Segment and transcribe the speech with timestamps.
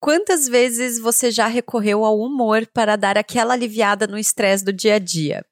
[0.00, 4.94] Quantas vezes você já recorreu ao humor para dar aquela aliviada no estresse do dia
[4.94, 5.44] a dia?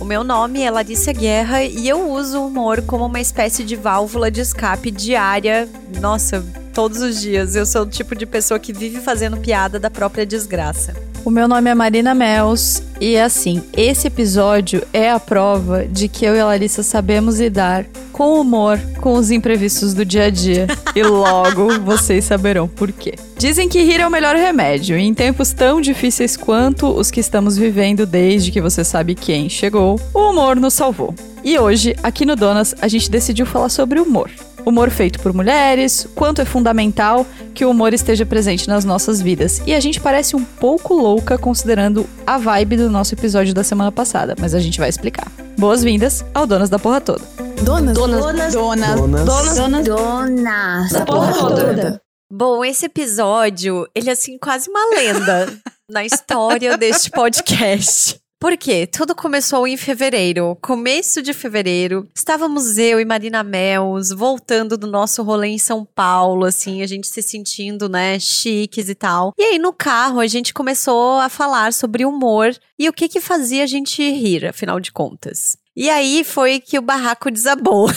[0.00, 3.76] O meu nome é Larissa Guerra e eu uso o humor como uma espécie de
[3.76, 5.68] válvula de escape diária.
[6.00, 6.42] Nossa,
[6.72, 7.54] todos os dias.
[7.54, 10.94] Eu sou o tipo de pessoa que vive fazendo piada da própria desgraça.
[11.28, 16.24] O meu nome é Marina Mels e assim, esse episódio é a prova de que
[16.24, 20.66] eu e a Larissa sabemos lidar com humor com os imprevistos do dia a dia.
[20.96, 23.12] e logo vocês saberão por quê.
[23.36, 27.20] Dizem que rir é o melhor remédio, e em tempos tão difíceis quanto os que
[27.20, 31.14] estamos vivendo desde que você sabe quem chegou, o humor nos salvou.
[31.44, 34.30] E hoje, aqui no Donas, a gente decidiu falar sobre humor
[34.68, 39.60] humor feito por mulheres, quanto é fundamental que o humor esteja presente nas nossas vidas.
[39.66, 43.90] E a gente parece um pouco louca considerando a vibe do nosso episódio da semana
[43.90, 45.30] passada, mas a gente vai explicar.
[45.58, 47.24] Boas-vindas ao Donas da Porra Toda.
[47.62, 47.94] Donas.
[47.94, 48.20] Donas.
[48.20, 48.54] Donas.
[48.54, 48.96] Donas.
[48.96, 49.56] Donas.
[49.56, 49.84] Donas.
[49.84, 50.92] Donas.
[50.92, 52.00] Da porra toda.
[52.30, 55.52] Bom, esse episódio, ele é assim quase uma lenda
[55.90, 58.20] na história deste podcast.
[58.40, 58.86] Por quê?
[58.86, 62.08] Tudo começou em fevereiro, começo de fevereiro.
[62.14, 67.08] Estávamos eu e Marina Mels voltando do nosso rolê em São Paulo, assim, a gente
[67.08, 69.34] se sentindo, né, chiques e tal.
[69.36, 73.20] E aí no carro a gente começou a falar sobre humor e o que que
[73.20, 75.56] fazia a gente rir, afinal de contas.
[75.74, 77.88] E aí foi que o barraco desabou.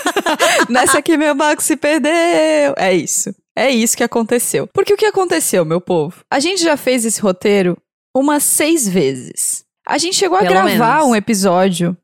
[0.70, 2.72] Nessa que meu barco se perdeu.
[2.78, 3.30] É isso.
[3.54, 4.66] É isso que aconteceu.
[4.72, 6.24] Porque o que aconteceu, meu povo?
[6.30, 7.76] A gente já fez esse roteiro
[8.14, 9.65] umas seis vezes.
[9.86, 11.08] A gente chegou Pelo a gravar menos.
[11.08, 11.96] um episódio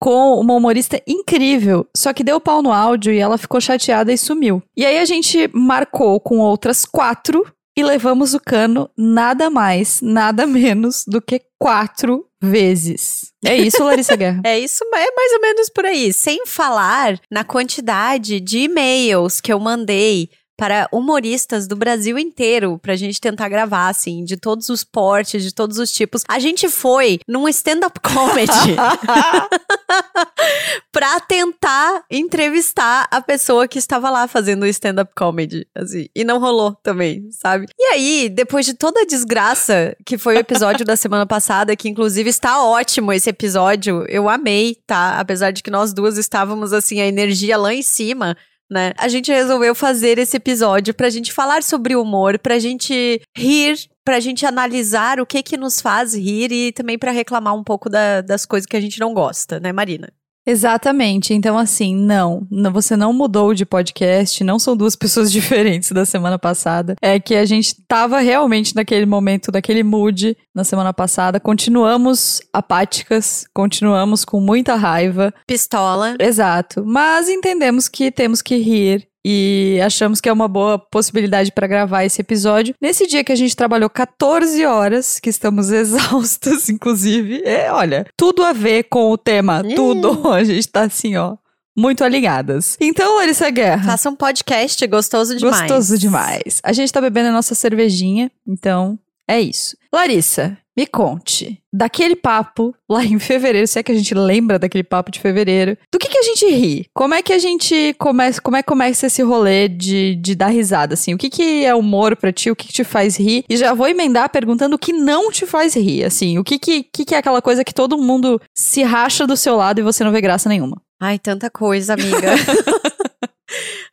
[0.00, 4.18] com uma humorista incrível, só que deu pau no áudio e ela ficou chateada e
[4.18, 4.60] sumiu.
[4.76, 10.46] E aí a gente marcou com outras quatro e levamos o cano nada mais, nada
[10.46, 13.32] menos do que quatro vezes.
[13.44, 14.42] É isso, Larissa Guerra?
[14.44, 16.12] É isso, é mais ou menos por aí.
[16.12, 22.96] Sem falar na quantidade de e-mails que eu mandei para humoristas do Brasil inteiro pra
[22.96, 26.22] gente tentar gravar, assim, de todos os portes, de todos os tipos.
[26.28, 28.52] A gente foi num stand-up comedy
[30.92, 36.38] pra tentar entrevistar a pessoa que estava lá fazendo o stand-up comedy, assim, e não
[36.38, 37.66] rolou também, sabe?
[37.78, 41.88] E aí, depois de toda a desgraça que foi o episódio da semana passada, que
[41.88, 45.18] inclusive está ótimo esse episódio, eu amei, tá?
[45.18, 48.36] Apesar de que nós duas estávamos, assim, a energia lá em cima,
[48.72, 48.92] né?
[48.98, 54.18] A gente resolveu fazer esse episódio pra gente falar sobre humor, pra gente rir, pra
[54.18, 58.20] gente analisar o que que nos faz rir e também pra reclamar um pouco da-
[58.22, 60.08] das coisas que a gente não gosta, né, Marina?
[60.46, 61.32] Exatamente.
[61.32, 66.38] Então, assim, não, você não mudou de podcast, não são duas pessoas diferentes da semana
[66.38, 66.96] passada.
[67.00, 71.38] É que a gente tava realmente naquele momento, naquele mood na semana passada.
[71.38, 75.32] Continuamos apáticas, continuamos com muita raiva.
[75.46, 76.16] Pistola.
[76.18, 76.84] Exato.
[76.84, 79.11] Mas entendemos que temos que rir.
[79.24, 82.74] E achamos que é uma boa possibilidade para gravar esse episódio.
[82.80, 87.42] Nesse dia que a gente trabalhou 14 horas, que estamos exaustas, inclusive.
[87.44, 89.74] É, olha, tudo a ver com o tema, Ih.
[89.74, 90.28] tudo.
[90.32, 91.36] A gente tá assim, ó,
[91.76, 92.76] muito alinhadas.
[92.80, 93.84] Então, Larissa Guerra.
[93.92, 95.60] Faça um podcast gostoso demais.
[95.60, 96.60] Gostoso demais.
[96.64, 99.76] A gente tá bebendo a nossa cervejinha, então é isso.
[99.92, 101.58] Larissa, me conte.
[101.72, 105.76] Daquele papo lá em fevereiro, se é que a gente lembra daquele papo de fevereiro,
[105.90, 106.86] do que que a gente ri?
[106.94, 110.48] Como é que a gente começa, como é que começa esse rolê de, de dar
[110.48, 111.14] risada, assim?
[111.14, 112.50] O que que é humor pra ti?
[112.50, 113.44] O que que te faz rir?
[113.48, 116.38] E já vou emendar perguntando o que não te faz rir, assim.
[116.38, 119.56] O que que, que que é aquela coisa que todo mundo se racha do seu
[119.56, 120.80] lado e você não vê graça nenhuma?
[121.00, 122.32] Ai, tanta coisa, amiga.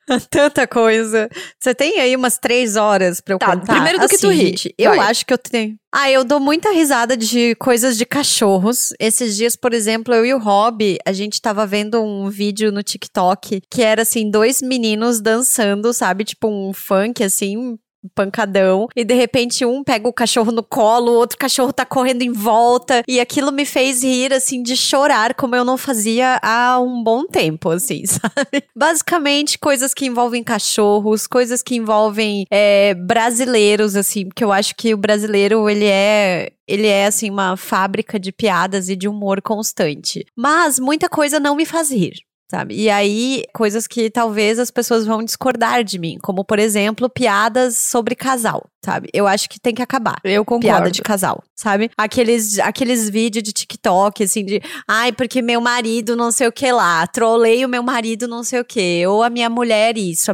[0.29, 1.29] tanta coisa.
[1.59, 3.73] Você tem aí umas três horas pra eu Tá, contar?
[3.73, 4.45] primeiro do que tu Assim, ri.
[4.47, 5.75] gente, eu acho que eu tenho.
[5.93, 8.89] Ah, eu dou muita risada de coisas de cachorros.
[8.99, 12.83] Esses dias, por exemplo, eu e o Rob, a gente tava vendo um vídeo no
[12.83, 16.23] TikTok que era assim, dois meninos dançando, sabe?
[16.23, 17.77] Tipo um funk, assim,
[18.13, 18.87] pancadão.
[18.95, 22.31] E de repente um pega o cachorro no colo, o outro cachorro tá correndo em
[22.31, 23.03] volta.
[23.07, 27.25] E aquilo me fez rir, assim, de chorar, como eu não fazia há um bom
[27.25, 28.63] tempo, assim, sabe?
[28.75, 34.93] Basicamente, coisas que envolvem cachorros, coisas que envolvem é, brasileiros, assim, porque eu acho que
[34.93, 36.51] o brasileiro, ele é.
[36.67, 40.23] Ele é, assim, uma fábrica de piadas e de humor constante.
[40.35, 42.19] Mas muita coisa não me faz rir.
[42.51, 42.73] Sabe?
[42.73, 47.77] E aí, coisas que talvez as pessoas vão discordar de mim, como, por exemplo, piadas
[47.77, 49.07] sobre casal, sabe?
[49.13, 50.15] Eu acho que tem que acabar.
[50.23, 50.65] Eu concordo.
[50.65, 51.91] Piada de casal, sabe?
[51.95, 56.71] Aqueles, aqueles vídeos de TikTok, assim, de ai, porque meu marido não sei o que
[56.71, 60.31] lá, trolei o meu marido não sei o que, ou a minha mulher isso,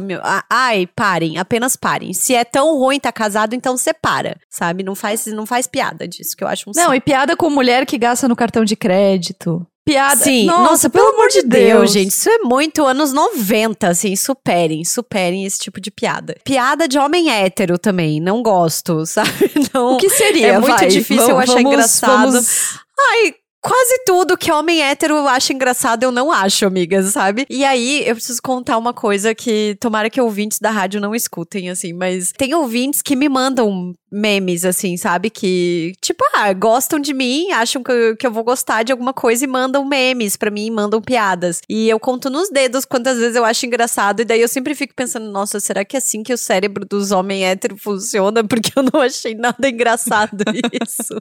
[0.48, 2.14] ai, parem, apenas parem.
[2.14, 4.82] Se é tão ruim tá casado, então separa, sabe?
[4.82, 6.94] Não faz, não faz piada disso, que eu acho um Não, saco.
[6.94, 9.66] e piada com mulher que gasta no cartão de crédito.
[9.86, 10.16] Piada.
[10.24, 15.44] Sim, nossa, pelo, amor de Deus, gente, isso é muito anos 90, assim, superem, superem
[15.46, 16.34] esse tipo de piada.
[16.44, 19.30] Piada de homem hétero também, não gosto, sabe?
[19.72, 20.48] Não, O que seria?
[20.48, 22.32] é muito Vai, difícil eu vamos- achar vamos- engraçado.
[22.32, 23.34] vamos- Ai,
[23.66, 27.44] quase tudo que homem hétero acha engraçado, eu não acho, amigas, sabe?
[27.50, 31.68] E aí, eu preciso contar uma coisa que tomara que ouvintes da rádio não escutem,
[31.68, 35.30] assim, mas tem ouvintes que me mandam memes, assim, sabe?
[35.30, 39.12] Que, tipo, ah, gostam de mim, acham que eu, que eu vou gostar de alguma
[39.12, 41.60] coisa e mandam memes pra mim, mandam piadas.
[41.68, 44.94] E eu conto nos dedos quantas vezes eu acho engraçado, e daí eu sempre fico
[44.94, 48.44] pensando, nossa, será que é assim que o cérebro dos homens héteros funciona?
[48.46, 50.44] Porque eu não achei nada engraçado
[50.86, 51.20] isso.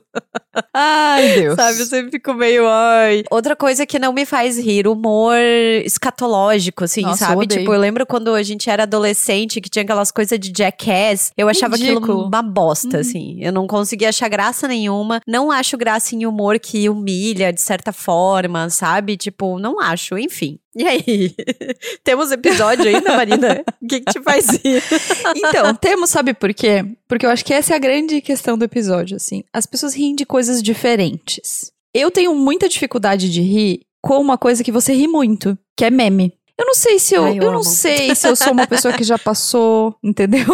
[0.74, 1.56] Ai, Deus.
[1.56, 3.24] Sabe, eu sempre fico meio, ai.
[3.30, 5.38] Outra coisa que não me faz rir, humor
[5.84, 7.44] escatológico, assim, Nossa, eu sabe?
[7.44, 7.62] odeio.
[7.62, 11.48] Tipo, eu lembro quando a gente era adolescente, que tinha aquelas coisas de jackass, eu
[11.48, 13.38] achava aquilo uma bosta, assim.
[13.40, 15.22] Eu não conseguia achar graça nenhuma.
[15.28, 19.18] Não acho graça em humor que humilha, de certa forma, sabe?
[19.18, 20.60] Tipo, não acho, enfim.
[20.76, 21.34] E aí?
[22.04, 23.64] Temos episódio ainda, Marina?
[23.82, 24.84] O que, que te faz rir?
[25.36, 26.84] Então, temos, sabe por quê?
[27.08, 29.44] Porque eu acho que essa é a grande questão do episódio, assim.
[29.54, 31.72] As pessoas riem de coisas diferentes.
[31.98, 35.90] Eu tenho muita dificuldade de rir com uma coisa que você ri muito, que é
[35.90, 36.34] meme.
[36.60, 38.94] Eu não sei se eu, Ai, eu eu, não sei se eu sou uma pessoa
[38.94, 40.46] que já passou, entendeu?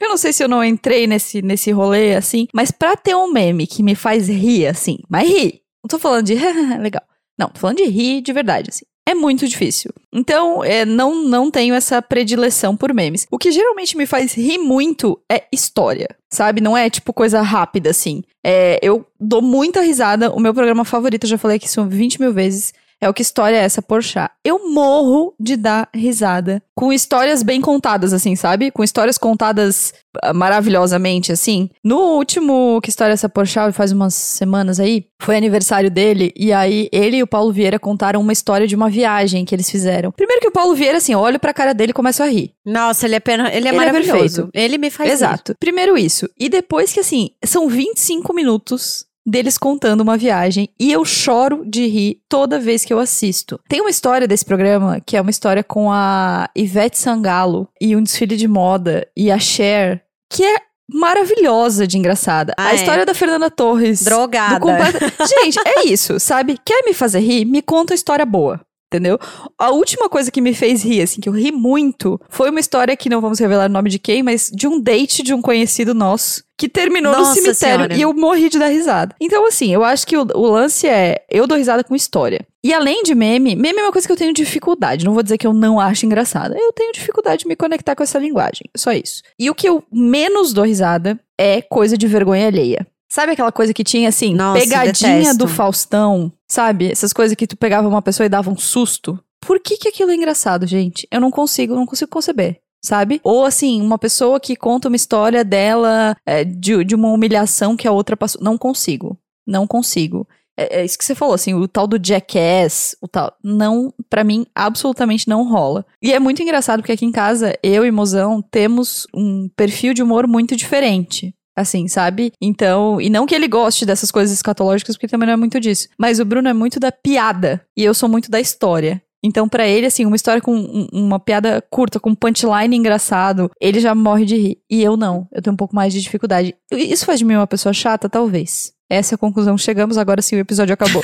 [0.00, 3.30] Eu não sei se eu não entrei nesse nesse rolê assim, mas pra ter um
[3.32, 5.60] meme que me faz rir assim, mas rir.
[5.80, 6.34] Não tô falando de
[6.80, 7.02] legal.
[7.38, 8.84] Não, tô falando de rir de verdade assim.
[9.10, 9.90] É muito difícil.
[10.12, 13.26] Então, é, não, não tenho essa predileção por memes.
[13.28, 16.60] O que geralmente me faz rir muito é história, sabe?
[16.60, 18.22] Não é tipo coisa rápida, assim.
[18.44, 20.30] É, eu dou muita risada.
[20.30, 23.22] O meu programa favorito, eu já falei aqui isso 20 mil vezes, é o que
[23.22, 24.30] história é essa, Porchat.
[24.44, 28.70] Eu morro de dar risada com histórias bem contadas, assim, sabe?
[28.70, 29.92] Com histórias contadas
[30.22, 31.70] ah, maravilhosamente, assim.
[31.84, 36.52] No último que história é essa Porchat, faz umas semanas aí, foi aniversário dele, e
[36.52, 40.10] aí ele e o Paulo Vieira contaram uma história de uma viagem que eles fizeram.
[40.12, 42.52] Primeiro que o Paulo Vieira, assim, eu olho pra cara dele e começo a rir.
[42.64, 44.12] Nossa, ele é, pena, ele é Ele é maravilhoso.
[44.12, 44.50] perfeito.
[44.54, 45.14] ele me faz rir.
[45.14, 45.54] Exato.
[45.60, 46.28] Primeiro isso.
[46.38, 51.86] E depois que, assim, são 25 minutos deles contando uma viagem e eu choro de
[51.86, 53.60] rir toda vez que eu assisto.
[53.68, 58.02] Tem uma história desse programa que é uma história com a Ivete Sangalo e um
[58.02, 60.56] desfile de moda e a Cher, que é
[60.92, 62.52] maravilhosa de engraçada.
[62.58, 62.74] Ah, a é?
[62.74, 64.02] história da Fernanda Torres.
[64.02, 64.98] Drogada.
[65.26, 66.58] Gente, é isso, sabe?
[66.64, 67.44] Quer me fazer rir?
[67.44, 68.60] Me conta uma história boa.
[68.92, 69.20] Entendeu?
[69.56, 72.96] A última coisa que me fez rir, assim, que eu ri muito, foi uma história
[72.96, 75.94] que não vamos revelar o nome de quem, mas de um date de um conhecido
[75.94, 77.94] nosso que terminou no Nossa cemitério Senhora.
[77.94, 79.14] e eu morri de dar risada.
[79.20, 82.44] Então, assim, eu acho que o, o lance é eu dou risada com história.
[82.64, 85.04] E além de meme, meme é uma coisa que eu tenho dificuldade.
[85.04, 86.56] Não vou dizer que eu não acho engraçada.
[86.58, 88.64] Eu tenho dificuldade de me conectar com essa linguagem.
[88.76, 89.22] Só isso.
[89.38, 92.86] E o que eu menos dou risada é coisa de vergonha alheia.
[93.10, 95.38] Sabe aquela coisa que tinha assim, Nossa, pegadinha detesto.
[95.38, 96.92] do Faustão, sabe?
[96.92, 99.18] Essas coisas que tu pegava uma pessoa e dava um susto.
[99.40, 101.08] Por que que aquilo é engraçado, gente?
[101.10, 102.60] Eu não consigo, não consigo conceber.
[102.82, 103.20] Sabe?
[103.22, 107.86] Ou assim, uma pessoa que conta uma história dela é, de, de uma humilhação que
[107.86, 108.40] a outra passou.
[108.42, 109.18] Não consigo.
[109.46, 110.26] Não consigo.
[110.56, 113.34] É, é isso que você falou, assim, o tal do jackass, o tal.
[113.42, 115.84] Não, pra mim, absolutamente não rola.
[116.02, 120.02] E é muito engraçado porque aqui em casa, eu e Mozão temos um perfil de
[120.02, 121.34] humor muito diferente.
[121.56, 122.32] Assim, sabe?
[122.40, 125.88] Então, e não que ele goste dessas coisas escatológicas, porque também não é muito disso.
[125.98, 127.60] Mas o Bruno é muito da piada.
[127.76, 129.02] E eu sou muito da história.
[129.22, 133.78] Então, pra ele, assim, uma história com um- uma piada curta, com punchline engraçado, ele
[133.78, 134.58] já morre de rir.
[134.70, 135.28] E eu não.
[135.30, 136.54] Eu tenho um pouco mais de dificuldade.
[136.72, 138.08] Isso faz de mim uma pessoa chata?
[138.08, 138.72] Talvez.
[138.90, 141.00] Essa é a conclusão chegamos, agora sim o episódio acabou.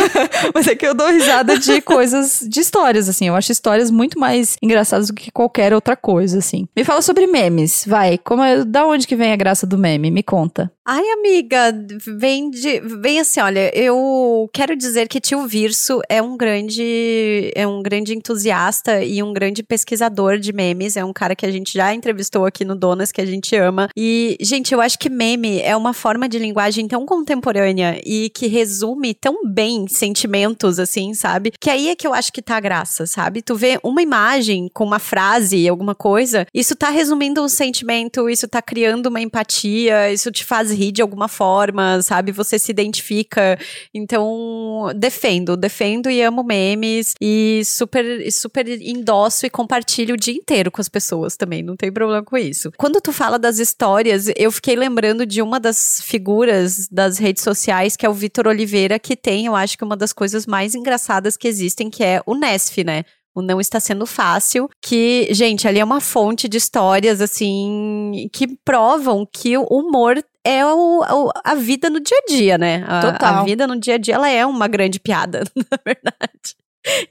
[0.54, 3.28] Mas é que eu dou risada de coisas, de histórias, assim.
[3.28, 6.68] Eu acho histórias muito mais engraçadas do que qualquer outra coisa, assim.
[6.76, 8.18] Me fala sobre memes, vai.
[8.18, 10.10] Como é, da onde que vem a graça do meme?
[10.10, 10.70] Me conta.
[10.92, 11.72] Ai, amiga,
[12.18, 12.80] vem de.
[12.80, 17.52] Vem assim, olha, eu quero dizer que tio Virso é um grande.
[17.54, 20.96] É um grande entusiasta e um grande pesquisador de memes.
[20.96, 23.88] É um cara que a gente já entrevistou aqui no Donas, que a gente ama.
[23.96, 28.48] E, gente, eu acho que meme é uma forma de linguagem tão contemporânea e que
[28.48, 31.52] resume tão bem sentimentos, assim, sabe?
[31.60, 33.42] Que aí é que eu acho que tá a graça, sabe?
[33.42, 38.48] Tu vê uma imagem com uma frase, alguma coisa, isso tá resumindo um sentimento, isso
[38.48, 42.32] tá criando uma empatia, isso te faz rir de alguma forma, sabe?
[42.32, 43.58] Você se identifica.
[43.94, 50.70] Então, defendo, defendo e amo memes e super, super endosso e compartilho o dia inteiro
[50.70, 52.70] com as pessoas também, não tem problema com isso.
[52.76, 57.96] Quando tu fala das histórias, eu fiquei lembrando de uma das figuras das redes sociais,
[57.96, 61.36] que é o Vitor Oliveira, que tem, eu acho que uma das coisas mais engraçadas
[61.36, 63.04] que existem, que é o Nesf, né?
[63.32, 68.48] O Não Está Sendo Fácil, que, gente, ali é uma fonte de histórias, assim, que
[68.64, 72.84] provam que o humor é o, o- a vida no dia a dia, né?
[72.86, 73.34] A, Total.
[73.34, 76.56] a vida no dia a dia, ela é uma grande piada, na verdade.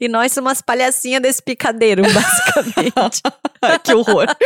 [0.00, 3.22] E nós somos umas palhacinhas desse picadeiro, basicamente.
[3.84, 4.26] Que horror.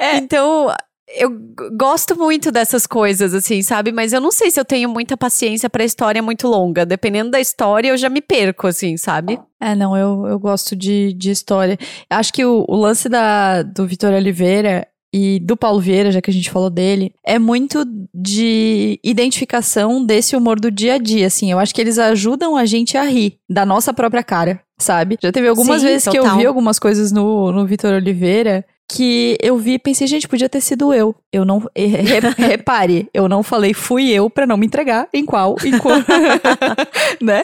[0.00, 0.16] É.
[0.16, 0.74] Então,
[1.08, 1.30] eu
[1.76, 3.92] gosto muito dessas coisas, assim, sabe?
[3.92, 6.86] Mas eu não sei se eu tenho muita paciência pra história muito longa.
[6.86, 9.38] Dependendo da história, eu já me perco, assim, sabe?
[9.60, 11.78] É, não, eu, eu gosto de, de história.
[12.08, 16.30] Acho que o, o lance da, do Vitor Oliveira e do Paulo Vieira, já que
[16.30, 21.50] a gente falou dele, é muito de identificação desse humor do dia a dia, assim.
[21.50, 25.18] Eu acho que eles ajudam a gente a rir da nossa própria cara, sabe?
[25.20, 26.38] Já teve algumas Sim, vezes que eu total.
[26.38, 30.60] vi algumas coisas no, no Vitor Oliveira que eu vi e pensei, gente, podia ter
[30.60, 31.14] sido eu.
[31.32, 31.58] Eu não.
[31.76, 35.78] re- re- repare, eu não falei fui eu pra não me entregar em qual, em
[35.78, 35.96] qual.
[37.20, 37.42] né?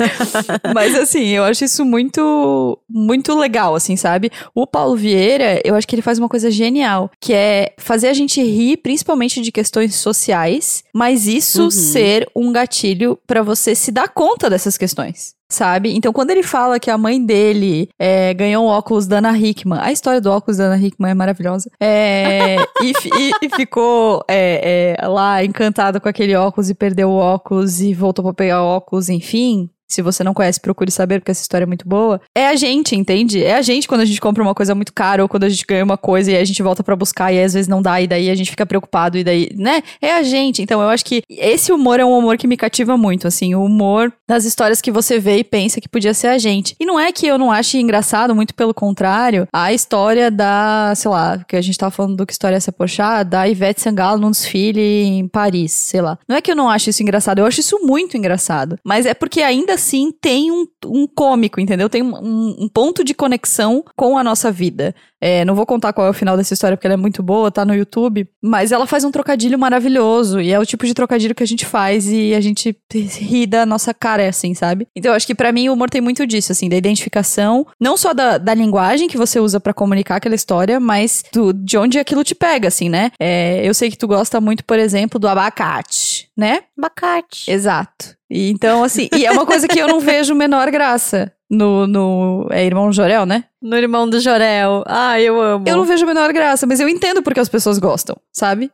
[0.75, 4.31] Mas assim, eu acho isso muito, muito legal, assim, sabe?
[4.55, 8.15] O Paulo Vieira, eu acho que ele faz uma coisa genial, que é fazer a
[8.15, 11.71] gente rir, principalmente de questões sociais, mas isso Uhum.
[11.71, 15.35] ser um gatilho pra você se dar conta dessas questões.
[15.49, 15.95] Sabe?
[15.97, 19.79] Então, quando ele fala que a mãe dele é, ganhou um óculos da Ana Hickman,
[19.81, 21.71] a história do óculos da Ana Hickman é maravilhosa.
[21.81, 27.17] É, e, e- e ficou é, é, lá encantado com aquele óculos e perdeu o
[27.17, 29.71] óculos e voltou pra pegar o óculos, enfim.
[29.89, 32.21] Se você não conhece, procure saber, porque essa história é muito boa.
[32.35, 33.43] É a gente, entende?
[33.43, 35.65] É a gente quando a gente compra uma coisa muito cara ou quando a gente
[35.67, 38.07] ganha uma coisa e a gente volta pra buscar e às vezes não dá e
[38.07, 39.83] daí a gente fica preocupado e daí, né?
[40.01, 40.63] É a gente.
[40.63, 43.65] Então eu acho que esse humor é um humor que me cativa muito, assim, o
[43.65, 46.75] humor das histórias que você vê e pensa que podia ser a gente.
[46.81, 51.11] E não é que eu não ache engraçado, muito pelo contrário, a história da, sei
[51.11, 54.21] lá, que a gente tava falando do que história é essa poxa, da Ivete Sangalo
[54.21, 56.19] num desfile em Paris, sei lá.
[56.29, 58.79] Não é que eu não acho isso engraçado, eu acho isso muito engraçado.
[58.85, 61.89] Mas é porque ainda assim tem um, um cômico, entendeu?
[61.89, 64.95] Tem um, um ponto de conexão com a nossa vida.
[65.27, 67.51] É, não vou contar qual é o final dessa história porque ela é muito boa,
[67.51, 68.29] tá no YouTube.
[68.41, 70.41] Mas ela faz um trocadilho maravilhoso.
[70.41, 73.67] E é o tipo de trocadilho que a gente faz e a gente ri da
[73.67, 74.87] nossa cara, assim, sabe?
[74.95, 77.67] Então eu acho que pra mim o humor tem muito disso, assim, da identificação.
[77.81, 81.77] Não só da, da linguagem que você usa pra comunicar aquela história, mas do, de
[81.77, 83.11] onde aquilo te pega, assim, né?
[83.19, 86.61] É, eu sei que tu gosta muito, por exemplo, do abacate, né?
[86.79, 87.51] Abacate.
[87.51, 88.15] Exato.
[88.31, 91.87] E então, assim, e é uma coisa que eu não vejo menor graça no.
[91.87, 93.45] no é irmão Jorel, né?
[93.67, 94.85] No irmão do Jorel.
[94.87, 95.65] Ah, eu amo.
[95.67, 98.71] Eu não vejo a menor graça, mas eu entendo porque as pessoas gostam, sabe?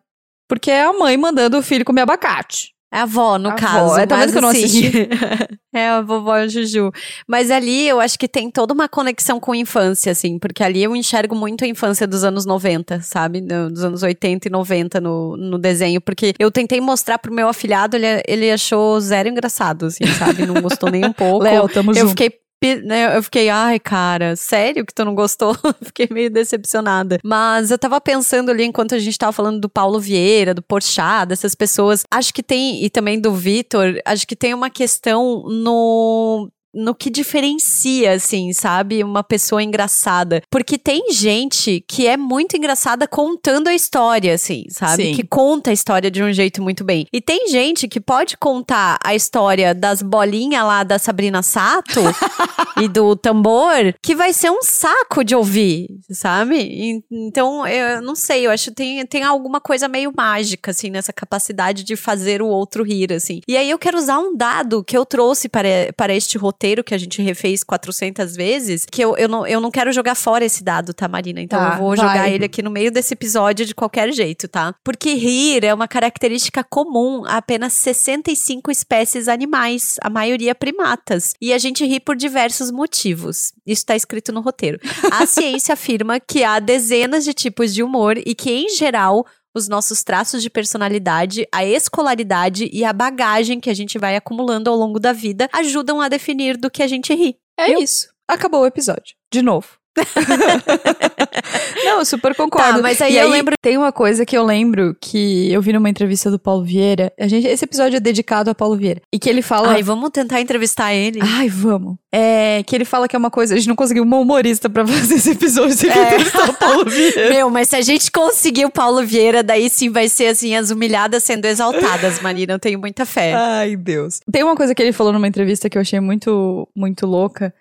[0.49, 2.73] Porque é a mãe mandando o filho comer abacate.
[2.93, 3.77] É a avó, no A caso.
[3.79, 5.09] avó, é, tá vendo que eu não assisti?
[5.75, 6.93] é a vovó Juju.
[7.27, 10.83] Mas ali eu acho que tem toda uma conexão com a infância, assim, porque ali
[10.83, 13.41] eu enxergo muito a infância dos anos 90, sabe?
[13.41, 17.97] Dos anos 80 e 90 no, no desenho, porque eu tentei mostrar pro meu afilhado,
[17.97, 20.45] ele, ele achou zero engraçado, assim, sabe?
[20.45, 21.45] Não gostou nem um pouco.
[21.45, 22.09] Léo, tamo eu junto.
[22.11, 22.42] fiquei.
[22.85, 25.57] Né, Eu fiquei, ai, cara, sério que tu não gostou?
[25.83, 27.19] fiquei meio decepcionada.
[27.25, 31.27] Mas eu tava pensando ali, enquanto a gente tava falando do Paulo Vieira, do Porchat,
[31.27, 36.51] dessas pessoas, acho que tem, e também do Vitor, acho que tem uma questão no
[36.75, 39.05] no que diferencia, assim, sabe?
[39.05, 40.43] Uma pessoa engraçada.
[40.51, 45.05] Porque tem gente que é muito engraçada contando a história, assim, sabe?
[45.05, 45.15] Sim.
[45.15, 47.07] Que conta a história de um jeito muito bem.
[47.13, 52.01] E tem gente que pode contar a história das bolinhas lá da Sabrina Sato
[52.81, 57.03] e do tambor, que vai ser um saco de ouvir, sabe?
[57.11, 61.13] Então, eu não sei, eu acho que tem, tem alguma coisa meio mágica, assim, nessa
[61.13, 63.41] capacidade de fazer o outro rir, assim.
[63.47, 66.95] E aí eu quero usar um dado que eu trouxe para, para este roteiro que
[66.95, 70.63] a gente refez 400 vezes, que eu, eu, não, eu não quero jogar fora esse
[70.65, 71.41] dado, tá, Marina?
[71.41, 71.97] Então Tá, eu vou vai.
[71.97, 74.75] jogar ele aqui no meio desse episódio de qualquer jeito, tá?
[74.83, 81.35] Porque rir é uma característica comum a apenas 65 espécies animais, a maioria primatas.
[81.41, 83.53] E a gente ri por diversos motivos.
[83.67, 84.79] Isso tá escrito no roteiro.
[85.11, 89.69] A ciência afirma que há dezenas de tipos de humor e que, em geral, os
[89.69, 94.77] nossos traços de personalidade, a escolaridade e a bagagem que a gente vai acumulando ao
[94.77, 97.37] longo da vida ajudam a definir do que a gente ri.
[97.59, 98.09] É isso.
[98.27, 99.15] Acabou o episódio.
[99.31, 99.82] De novo.
[101.85, 102.77] Não, eu super concordo.
[102.77, 105.73] Tá, mas aí E eu lembro- Tem uma coisa que eu lembro que eu vi
[105.73, 107.13] numa entrevista do Paulo Vieira.
[107.19, 109.01] A gente, esse episódio é dedicado a Paulo Vieira.
[109.13, 109.69] E que ele fala.
[109.73, 111.19] Ai, vamos tentar entrevistar ele.
[111.23, 111.97] Ai, vamos.
[112.13, 113.55] É, que ele fala que é uma coisa.
[113.55, 116.07] A gente não conseguiu uma humorista pra fazer esse episódio sem É.
[116.07, 117.29] entrevistar o Paulo Vieira.
[117.31, 120.71] Meu, mas se a gente conseguir o Paulo Vieira, daí sim vai ser assim, as
[120.71, 122.53] humilhadas sendo exaltadas, Marina.
[122.55, 123.33] Eu tenho muita fé.
[123.35, 124.21] Ai, Deus.
[124.31, 127.53] Tem uma coisa que ele falou numa entrevista que eu achei muito, muito louca,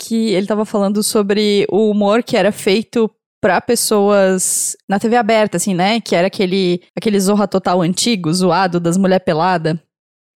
[0.00, 5.58] que ele tava falando sobre o humor que era feito pra pessoas na TV aberta,
[5.58, 6.00] assim, né?
[6.00, 9.82] Que era aquele, aquele Zorra Total antigo, zoado, das mulher pelada.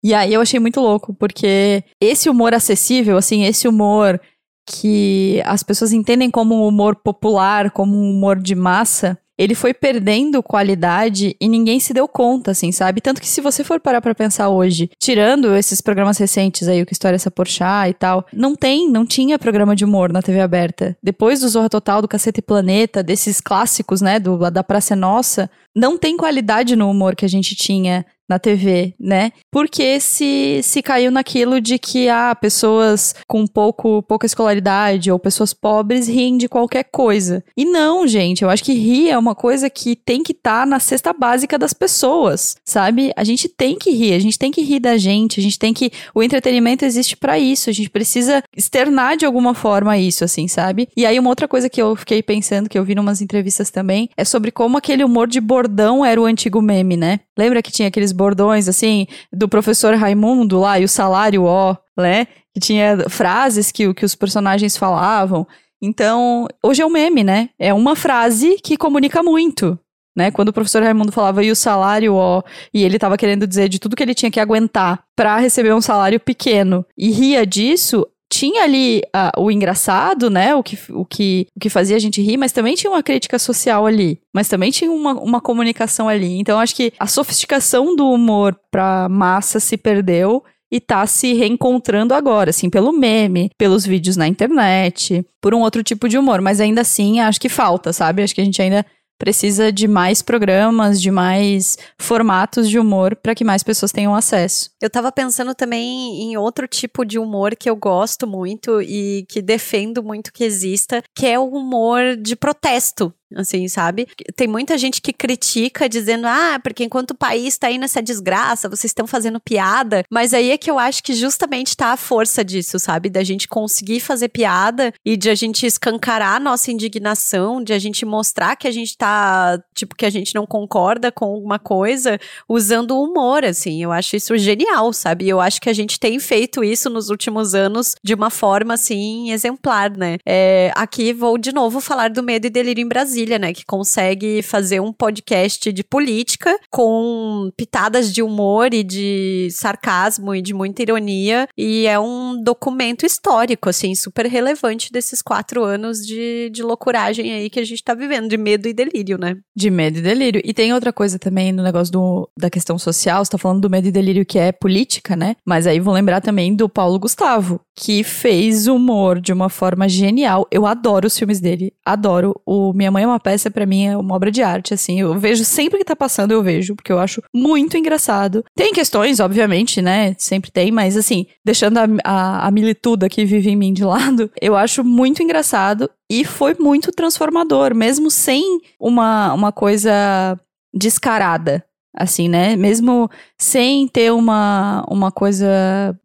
[0.04, 4.20] E aí eu achei muito louco, porque esse humor acessível, assim, esse humor
[4.68, 9.74] que as pessoas entendem como um humor popular, como um humor de massa, ele foi
[9.74, 13.02] perdendo qualidade e ninguém se deu conta, assim, sabe?
[13.02, 16.86] Tanto que se você for parar pra pensar hoje, tirando esses programas recentes aí, o
[16.86, 20.22] que História é essa Porchat e tal, não tem, não tinha programa de humor na
[20.22, 20.96] TV aberta.
[21.02, 25.50] Depois do Zorra Total, do Cacete Planeta, desses clássicos, né, do, da Praça é Nossa,
[25.76, 29.34] não tem qualidade no humor que a gente tinha na TV, né?
[29.52, 35.54] Porque se, se caiu naquilo de que ah, pessoas com pouco pouca escolaridade ou pessoas
[35.54, 37.44] pobres riem de qualquer coisa.
[37.58, 40.66] E não, gente, eu acho que rir é uma coisa que tem que estar tá
[40.66, 43.12] na cesta básica das pessoas, sabe?
[43.18, 45.74] A gente tem que rir, a gente tem que rir da gente, a gente tem
[45.74, 50.48] que o entretenimento existe para isso, a gente precisa externar de alguma forma isso, assim,
[50.48, 50.88] sabe?
[50.96, 54.10] E aí uma outra coisa que eu fiquei pensando, que eu vi numas entrevistas também,
[54.16, 57.20] é sobre como aquele humor de bordão era o antigo meme, né?
[57.38, 62.28] Lembra que tinha aqueles bordões, assim, do professor Raimundo lá e o salário ó, né?
[62.54, 65.48] Que tinha frases que, que os personagens falavam.
[65.82, 67.50] Então, hoje é um meme, né?
[67.58, 69.80] É uma frase que comunica muito.
[70.16, 70.30] Né?
[70.30, 73.80] Quando o professor Raimundo falava e o salário, ó, e ele estava querendo dizer de
[73.80, 78.64] tudo que ele tinha que aguentar para receber um salário pequeno e ria disso, tinha
[78.64, 80.56] ali uh, o engraçado, né?
[80.56, 83.38] O que, o, que, o que fazia a gente rir, mas também tinha uma crítica
[83.38, 84.20] social ali.
[84.34, 86.40] Mas também tinha uma, uma comunicação ali.
[86.40, 92.14] Então, acho que a sofisticação do humor pra massa se perdeu e tá se reencontrando
[92.14, 96.40] agora, assim, pelo meme, pelos vídeos na internet, por um outro tipo de humor.
[96.40, 98.24] Mas ainda assim, acho que falta, sabe?
[98.24, 98.86] Acho que a gente ainda
[99.22, 104.72] precisa de mais programas, de mais formatos de humor para que mais pessoas tenham acesso.
[104.82, 109.40] Eu tava pensando também em outro tipo de humor que eu gosto muito e que
[109.40, 114.08] defendo muito que exista, que é o humor de protesto assim, sabe?
[114.36, 118.70] Tem muita gente que critica dizendo, ah, porque enquanto o país tá aí nessa desgraça,
[118.70, 122.44] vocês estão fazendo piada, mas aí é que eu acho que justamente tá a força
[122.44, 123.10] disso, sabe?
[123.10, 127.80] Da gente conseguir fazer piada e de a gente escancarar a nossa indignação, de a
[127.80, 132.20] gente mostrar que a gente tá, tipo, que a gente não concorda com alguma coisa
[132.48, 133.82] usando o humor, assim.
[133.84, 135.28] Eu acho isso genial, sabe?
[135.28, 139.32] Eu acho que a gente tem feito isso nos últimos anos de uma forma, assim,
[139.32, 140.18] exemplar, né?
[140.26, 143.54] É, aqui vou de novo falar do Medo e Delírio em Brasil Brasília, né?
[143.54, 150.42] Que consegue fazer um podcast de política com pitadas de humor e de sarcasmo e
[150.42, 151.48] de muita ironia.
[151.58, 157.50] E é um documento histórico, assim, super relevante desses quatro anos de, de loucuragem aí
[157.50, 159.38] que a gente tá vivendo, de medo e delírio, né?
[159.56, 160.42] De medo e delírio.
[160.44, 163.70] E tem outra coisa também no negócio do, da questão social, você tá falando do
[163.70, 165.36] medo e delírio que é política, né?
[165.46, 170.48] Mas aí vou lembrar também do Paulo Gustavo, que fez humor de uma forma genial.
[170.52, 172.40] Eu adoro os filmes dele, adoro.
[172.46, 175.00] O Minha Mãe é uma peça para mim é uma obra de arte, assim.
[175.00, 178.44] Eu vejo sempre que tá passando, eu vejo, porque eu acho muito engraçado.
[178.56, 180.16] Tem questões, obviamente, né?
[180.18, 184.32] Sempre tem, mas assim, deixando a, a, a milituda que vive em mim de lado,
[184.42, 188.44] eu acho muito engraçado e foi muito transformador, mesmo sem
[188.80, 190.38] uma, uma coisa
[190.74, 191.64] descarada,
[191.96, 192.56] assim, né?
[192.56, 195.48] Mesmo sem ter uma, uma coisa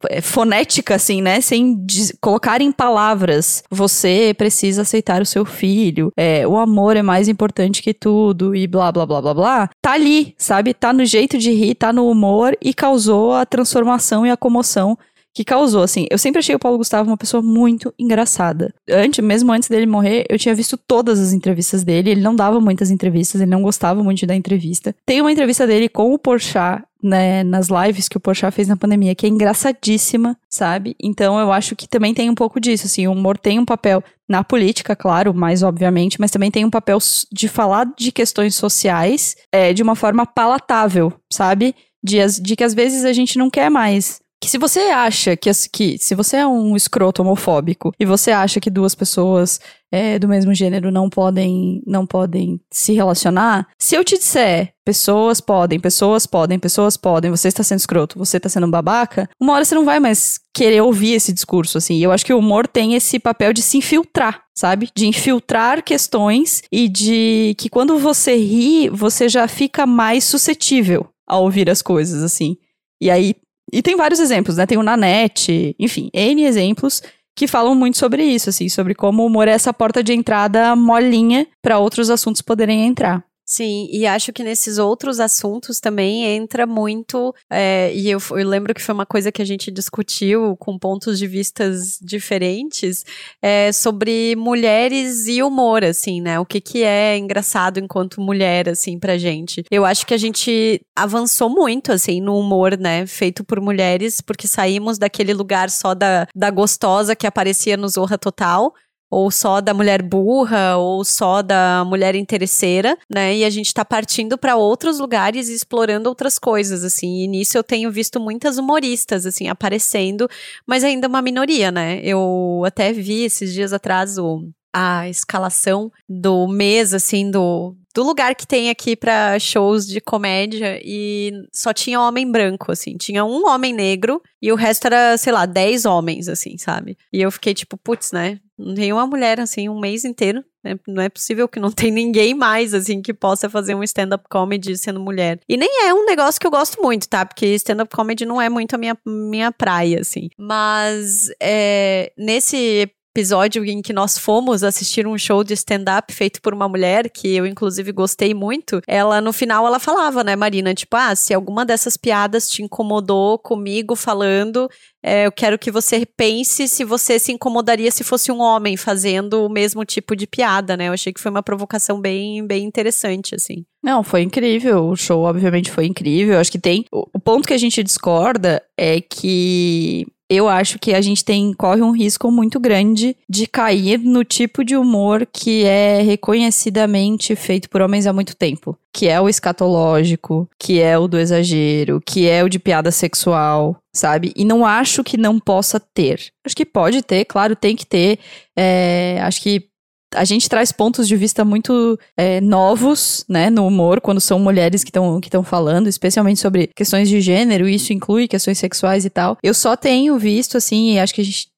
[0.08, 1.40] é, fonética, assim, né?
[1.40, 1.84] Sem
[2.20, 7.82] colocar em palavras, você precisa aceitar o seu filho, é, o amor é mais importante
[7.82, 9.70] que tudo e blá, blá, blá, blá, blá.
[9.80, 10.74] Tá ali, sabe?
[10.74, 14.98] Tá no jeito de rir, tá no humor e causou a transformação e a comoção
[15.36, 16.06] que causou, assim.
[16.10, 18.72] Eu sempre achei o Paulo Gustavo uma pessoa muito engraçada.
[18.88, 22.08] Antes, mesmo antes dele morrer, eu tinha visto todas as entrevistas dele.
[22.08, 24.96] Ele não dava muitas entrevistas, ele não gostava muito de dar entrevista.
[25.04, 28.78] Tem uma entrevista dele com o Porchat, né, nas lives que o Porchat fez na
[28.78, 30.96] pandemia, que é engraçadíssima, sabe?
[30.98, 34.02] Então eu acho que também tem um pouco disso, assim, o humor tem um papel
[34.26, 36.96] na política, claro, mais obviamente, mas também tem um papel
[37.30, 41.74] de falar de questões sociais é, de uma forma palatável, sabe?
[42.02, 45.50] De, de que às vezes a gente não quer mais que se você acha que,
[45.72, 50.28] que se você é um escroto homofóbico e você acha que duas pessoas é, do
[50.28, 56.26] mesmo gênero não podem não podem se relacionar, se eu te disser pessoas podem, pessoas
[56.26, 59.84] podem, pessoas podem, você está sendo escroto, você está sendo babaca, uma hora você não
[59.84, 61.94] vai mais querer ouvir esse discurso, assim.
[61.94, 64.88] E eu acho que o humor tem esse papel de se infiltrar, sabe?
[64.94, 71.36] De infiltrar questões e de que quando você ri, você já fica mais suscetível a
[71.36, 72.56] ouvir as coisas, assim.
[73.00, 73.34] E aí,
[73.72, 74.66] e tem vários exemplos, né?
[74.66, 77.02] Tem o Nanete, enfim, N exemplos
[77.34, 80.74] que falam muito sobre isso, assim, sobre como o humor é essa porta de entrada
[80.74, 83.25] molinha para outros assuntos poderem entrar.
[83.48, 88.74] Sim, e acho que nesses outros assuntos também entra muito, é, e eu, eu, lembro
[88.74, 93.04] que foi uma coisa que a gente discutiu com pontos de vistas diferentes,
[93.40, 96.40] é, sobre mulheres e humor, assim, né?
[96.40, 99.62] O que, que é engraçado enquanto mulher, assim, pra gente.
[99.70, 103.06] Eu acho que a gente avançou muito, assim, no humor, né?
[103.06, 108.18] Feito por mulheres, porque saímos daquele lugar só da, da gostosa que aparecia no Zorra
[108.18, 108.74] Total
[109.10, 113.36] ou só da mulher burra, ou só da mulher interesseira, né?
[113.36, 117.22] E a gente tá partindo para outros lugares e explorando outras coisas, assim.
[117.22, 120.28] E nisso eu tenho visto muitas humoristas, assim, aparecendo,
[120.66, 122.00] mas ainda uma minoria, né?
[122.02, 124.42] Eu até vi esses dias atrás o
[124.78, 130.78] a escalação do mês, assim, do, do lugar que tem aqui para shows de comédia
[130.84, 132.94] e só tinha homem branco, assim.
[132.98, 136.98] Tinha um homem negro e o resto era, sei lá, dez homens, assim, sabe?
[137.10, 138.38] E eu fiquei tipo, putz, né?
[138.58, 140.44] Não tem uma mulher, assim, um mês inteiro.
[140.64, 140.76] Né?
[140.88, 144.76] Não é possível que não tem ninguém mais, assim, que possa fazer um stand-up comedy
[144.76, 145.38] sendo mulher.
[145.48, 147.24] E nem é um negócio que eu gosto muito, tá?
[147.24, 150.28] Porque stand-up comedy não é muito a minha, minha praia, assim.
[150.38, 156.52] Mas é, nesse episódio em que nós fomos assistir um show de stand-up feito por
[156.52, 160.94] uma mulher, que eu inclusive gostei muito, ela no final ela falava, né, Marina, tipo,
[160.96, 164.68] ah, se alguma dessas piadas te incomodou comigo falando,
[165.02, 169.46] é, eu quero que você pense se você se incomodaria se fosse um homem fazendo
[169.46, 170.88] o mesmo tipo de piada, né?
[170.88, 173.64] Eu achei que foi uma provocação bem, bem interessante, assim.
[173.82, 174.88] Não, foi incrível.
[174.88, 176.40] O show, obviamente, foi incrível.
[176.40, 176.84] Acho que tem.
[176.90, 181.82] O ponto que a gente discorda é que eu acho que a gente tem corre
[181.82, 187.80] um risco muito grande de cair no tipo de humor que é reconhecidamente feito por
[187.80, 192.42] homens há muito tempo, que é o escatológico, que é o do exagero, que é
[192.42, 194.32] o de piada sexual, sabe?
[194.34, 196.32] E não acho que não possa ter.
[196.44, 198.18] Acho que pode ter, claro, tem que ter.
[198.56, 199.68] É, acho que
[200.14, 204.84] a gente traz pontos de vista muito é, novos, né, no humor, quando são mulheres
[204.84, 209.36] que estão que falando, especialmente sobre questões de gênero, isso inclui questões sexuais e tal.
[209.42, 211.48] Eu só tenho visto, assim, e acho que a gente,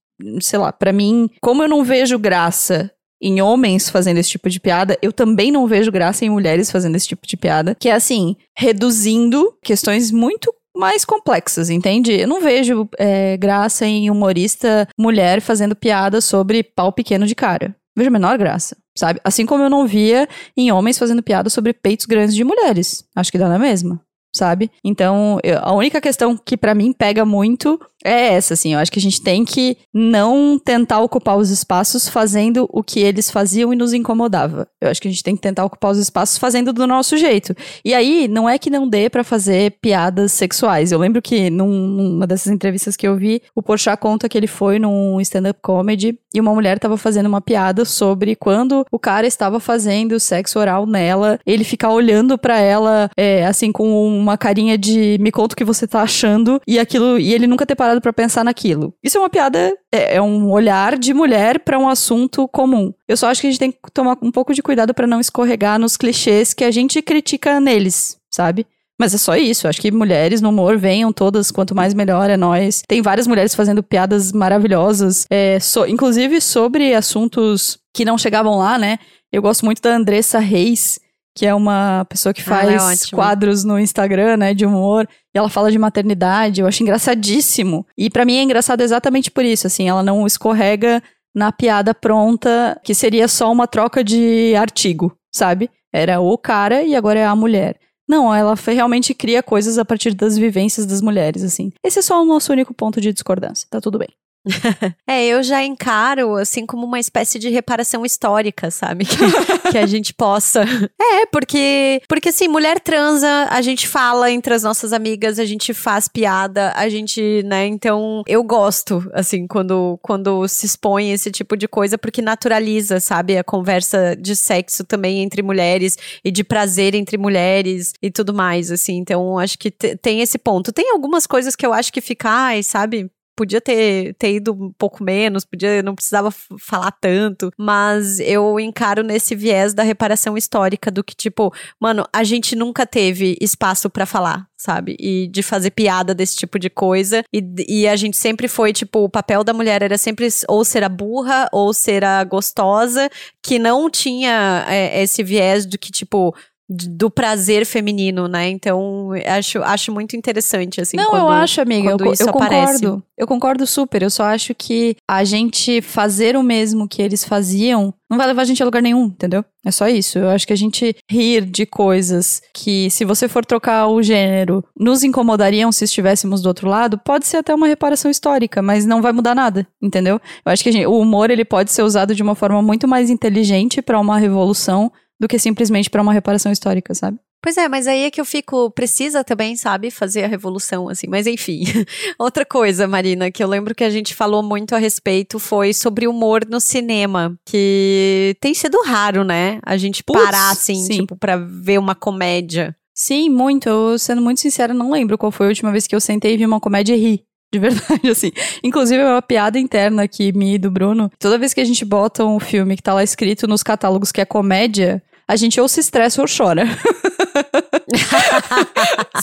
[0.40, 4.60] sei lá, para mim, como eu não vejo graça em homens fazendo esse tipo de
[4.60, 7.92] piada, eu também não vejo graça em mulheres fazendo esse tipo de piada, que é
[7.92, 12.12] assim, reduzindo questões muito mais complexas, entende?
[12.12, 17.74] Eu não vejo é, graça em humorista mulher fazendo piada sobre pau pequeno de cara
[17.98, 19.20] vejo a menor graça, sabe?
[19.22, 23.04] Assim como eu não via em homens fazendo piada sobre peitos grandes de mulheres.
[23.14, 24.00] Acho que dá na mesma,
[24.38, 24.70] sabe?
[24.82, 28.74] Então, eu, a única questão que para mim pega muito é essa, assim.
[28.74, 33.00] Eu acho que a gente tem que não tentar ocupar os espaços fazendo o que
[33.00, 34.68] eles faziam e nos incomodava.
[34.80, 37.54] Eu acho que a gente tem que tentar ocupar os espaços fazendo do nosso jeito.
[37.84, 40.92] E aí, não é que não dê para fazer piadas sexuais.
[40.92, 44.46] Eu lembro que num, numa dessas entrevistas que eu vi, o Porchat conta que ele
[44.46, 49.26] foi num stand-up comedy e uma mulher estava fazendo uma piada sobre quando o cara
[49.26, 54.76] estava fazendo sexo oral nela, ele ficar olhando para ela, é, assim, com uma carinha
[54.76, 58.00] de me conta o que você tá achando, e aquilo, e ele nunca ter parado
[58.00, 58.92] para pensar naquilo.
[59.02, 62.92] Isso é uma piada, é, é um olhar de mulher para um assunto comum.
[63.06, 65.20] Eu só acho que a gente tem que tomar um pouco de cuidado para não
[65.20, 68.66] escorregar nos clichês que a gente critica neles, sabe?
[68.98, 69.68] Mas é só isso.
[69.68, 72.82] Acho que mulheres no humor venham todas, quanto mais melhor é nós.
[72.86, 78.76] Tem várias mulheres fazendo piadas maravilhosas, é, so, inclusive sobre assuntos que não chegavam lá,
[78.76, 78.98] né?
[79.30, 80.98] Eu gosto muito da Andressa Reis,
[81.38, 85.48] que é uma pessoa que faz é quadros no Instagram, né, de humor, e ela
[85.48, 87.86] fala de maternidade, eu acho engraçadíssimo.
[87.96, 91.00] E para mim é engraçado exatamente por isso, assim, ela não escorrega
[91.32, 95.70] na piada pronta, que seria só uma troca de artigo, sabe?
[95.92, 97.76] Era o cara e agora é a mulher.
[98.08, 101.70] Não, ela realmente cria coisas a partir das vivências das mulheres, assim.
[101.84, 104.08] Esse é só o nosso único ponto de discordância, tá tudo bem.
[105.06, 109.06] é, eu já encaro, assim, como uma espécie de reparação histórica, sabe?
[109.18, 110.64] Que, que, a gente possa.
[111.00, 115.74] É, porque, porque assim, mulher transa, a gente fala entre as nossas amigas, a gente
[115.74, 117.66] faz piada, a gente, né?
[117.66, 123.36] Então, eu gosto, assim, quando, quando se expõe esse tipo de coisa, porque naturaliza, sabe?
[123.36, 128.70] A conversa de sexo também entre mulheres e de prazer entre mulheres e tudo mais,
[128.70, 128.96] assim.
[128.96, 130.72] Então, acho que tem esse ponto.
[130.72, 133.10] Tem algumas coisas que eu acho que fica, ai, sabe?
[133.38, 139.04] Podia ter, ter ido um pouco menos, podia, não precisava falar tanto, mas eu encaro
[139.04, 144.04] nesse viés da reparação histórica do que, tipo, mano, a gente nunca teve espaço para
[144.04, 144.96] falar, sabe?
[144.98, 147.22] E de fazer piada desse tipo de coisa.
[147.32, 150.82] E, e a gente sempre foi, tipo, o papel da mulher era sempre ou ser
[150.82, 153.08] a burra ou ser a gostosa,
[153.40, 156.34] que não tinha é, esse viés do que, tipo,
[156.68, 158.48] do prazer feminino, né?
[158.48, 160.96] Então, acho, acho muito interessante, assim.
[160.96, 161.90] Não, quando, eu acho, amiga.
[161.90, 163.02] Eu, eu concordo.
[163.16, 164.02] Eu concordo super.
[164.02, 168.42] Eu só acho que a gente fazer o mesmo que eles faziam não vai levar
[168.42, 169.44] a gente a lugar nenhum, entendeu?
[169.64, 170.18] É só isso.
[170.18, 174.64] Eu acho que a gente rir de coisas que, se você for trocar o gênero,
[174.78, 179.02] nos incomodariam se estivéssemos do outro lado, pode ser até uma reparação histórica, mas não
[179.02, 180.18] vai mudar nada, entendeu?
[180.44, 183.10] Eu acho que gente, o humor ele pode ser usado de uma forma muito mais
[183.10, 187.18] inteligente para uma revolução do que simplesmente para uma reparação histórica, sabe?
[187.40, 191.06] Pois é, mas aí é que eu fico, precisa também, sabe, fazer a revolução, assim.
[191.08, 191.62] Mas enfim,
[192.18, 196.08] outra coisa, Marina, que eu lembro que a gente falou muito a respeito foi sobre
[196.08, 199.60] humor no cinema, que tem sido raro, né?
[199.64, 201.00] A gente Puts, parar, assim, sim.
[201.00, 202.74] tipo, pra ver uma comédia.
[202.92, 203.68] Sim, muito.
[203.68, 206.36] Eu, sendo muito sincera, não lembro qual foi a última vez que eu sentei e
[206.36, 207.24] vi uma comédia e ri.
[207.52, 208.32] De verdade, assim.
[208.62, 211.08] Inclusive, é uma piada interna aqui, minha e do Bruno.
[211.18, 214.20] Toda vez que a gente bota um filme que tá lá escrito nos catálogos que
[214.20, 216.64] é comédia, a gente ou se estressa ou chora.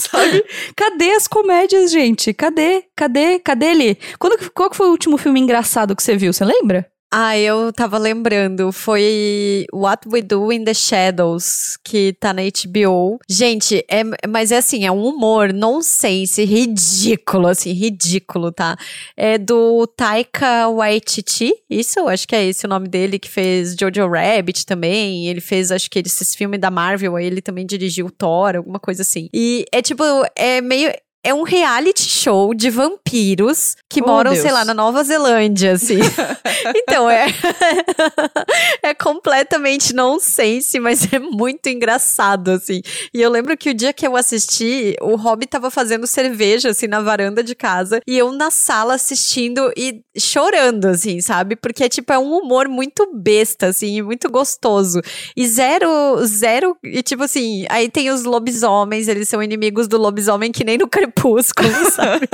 [0.00, 0.44] Sabe?
[0.76, 2.32] Cadê as comédias, gente?
[2.32, 2.84] Cadê?
[2.94, 3.40] Cadê?
[3.40, 3.98] Cadê ele?
[4.18, 6.32] Quando, qual que foi o último filme engraçado que você viu?
[6.32, 6.88] Você lembra?
[7.12, 13.18] Ah, eu tava lembrando, foi What We Do in the Shadows, que tá na HBO.
[13.28, 18.76] Gente, é, mas é assim, é um humor nonsense, ridículo, assim, ridículo, tá?
[19.16, 24.08] É do Taika Waititi, isso, acho que é esse o nome dele, que fez Jojo
[24.08, 28.56] Rabbit também, ele fez, acho que esses filmes da Marvel, aí ele também dirigiu Thor,
[28.56, 29.28] alguma coisa assim.
[29.32, 30.02] E é tipo,
[30.34, 30.92] é meio
[31.26, 34.42] é um reality show de vampiros que Oh, moram, Deus.
[34.42, 35.98] sei lá, na Nova Zelândia, assim.
[36.76, 37.26] então, é.
[38.82, 42.80] é completamente nonsense, mas é muito engraçado, assim.
[43.12, 46.86] E eu lembro que o dia que eu assisti, o Rob tava fazendo cerveja, assim,
[46.86, 51.56] na varanda de casa, e eu na sala assistindo e chorando, assim, sabe?
[51.56, 55.00] Porque, é tipo, é um humor muito besta, assim, e muito gostoso.
[55.36, 60.52] E zero, zero, e tipo assim, aí tem os lobisomens, eles são inimigos do lobisomem
[60.52, 61.15] que nem no crepúsculo,
[61.92, 62.28] sabe?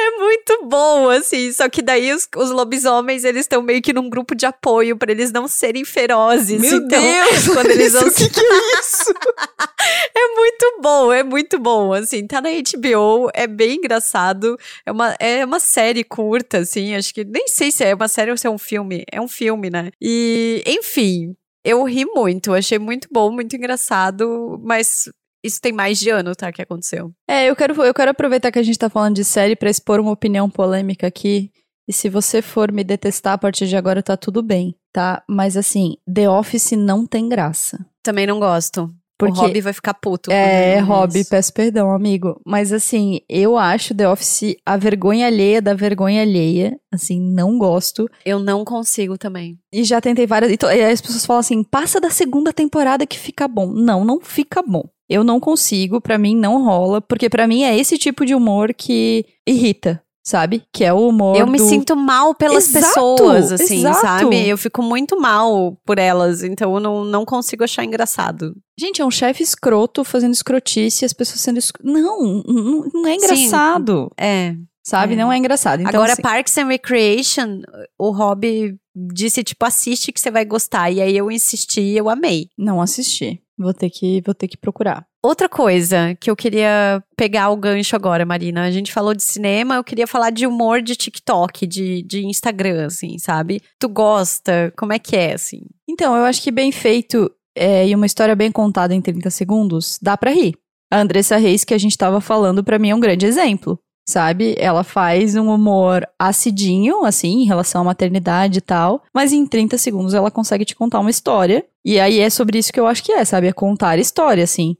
[0.00, 1.52] É muito bom, assim.
[1.52, 5.10] Só que daí os, os lobisomens, eles estão meio que num grupo de apoio pra
[5.10, 6.60] eles não serem ferozes.
[6.60, 7.48] Meu então, Deus!
[7.54, 9.12] quando eles vão o que, que é isso?
[10.14, 15.16] é muito bom, é muito bom, assim, tá na HBO, é bem engraçado, é uma,
[15.18, 18.46] é uma série curta, assim, acho que, nem sei se é uma série ou se
[18.46, 23.30] é um filme, é um filme, né, e, enfim, eu ri muito, achei muito bom,
[23.30, 25.08] muito engraçado, mas
[25.44, 27.12] isso tem mais de ano, tá, que aconteceu.
[27.28, 30.00] É, eu quero, eu quero aproveitar que a gente tá falando de série pra expor
[30.00, 31.50] uma opinião polêmica aqui.
[31.88, 35.22] E se você for me detestar a partir de agora, tá tudo bem, tá?
[35.28, 37.78] Mas assim, The Office não tem graça.
[38.02, 38.90] Também não gosto.
[39.18, 40.30] Porque o Rob vai ficar puto.
[40.30, 42.40] É, Rob, peço perdão, amigo.
[42.46, 46.78] Mas assim, eu acho The Office a vergonha alheia da vergonha alheia.
[46.92, 48.08] Assim, não gosto.
[48.24, 49.58] Eu não consigo também.
[49.72, 50.52] E já tentei várias.
[50.52, 53.66] E, to- e as pessoas falam assim: passa da segunda temporada que fica bom.
[53.72, 54.84] Não, não fica bom.
[55.08, 58.74] Eu não consigo, pra mim não rola, porque pra mim é esse tipo de humor
[58.74, 60.62] que irrita, sabe?
[60.72, 61.36] Que é o humor.
[61.36, 64.00] Eu me do- sinto mal pelas Exato, pessoas, assim, exato.
[64.00, 64.46] sabe?
[64.48, 68.54] Eu fico muito mal por elas, então eu não, não consigo achar engraçado.
[68.78, 71.58] Gente, é um chefe escroto fazendo escrotice, as pessoas sendo.
[71.58, 71.82] Escro...
[71.84, 74.10] Não, não, não é engraçado.
[74.18, 74.54] É.
[74.86, 75.14] Sabe?
[75.14, 75.16] É.
[75.16, 75.80] Não é engraçado.
[75.80, 77.60] Então, Agora, assim, Parks and Recreation,
[77.98, 78.74] o Rob
[79.12, 80.90] disse, tipo, assiste que você vai gostar.
[80.90, 82.48] E aí eu insisti e eu amei.
[82.56, 83.40] não assisti.
[83.58, 85.04] Vou ter que, vou ter que procurar.
[85.22, 88.62] Outra coisa que eu queria pegar o gancho agora, Marina.
[88.62, 92.86] A gente falou de cinema, eu queria falar de humor de TikTok, de, de Instagram,
[92.86, 93.60] assim, sabe?
[93.80, 94.72] Tu gosta?
[94.76, 95.62] Como é que é, assim?
[95.88, 99.98] Então, eu acho que bem feito é, e uma história bem contada em 30 segundos,
[100.00, 100.54] dá pra rir.
[100.90, 103.78] A Andressa Reis, que a gente tava falando, pra mim é um grande exemplo.
[104.08, 104.54] Sabe?
[104.56, 109.76] Ela faz um humor acidinho, assim, em relação à maternidade e tal, mas em 30
[109.76, 111.62] segundos ela consegue te contar uma história.
[111.84, 113.48] E aí é sobre isso que eu acho que é, sabe?
[113.48, 114.78] É contar história, assim.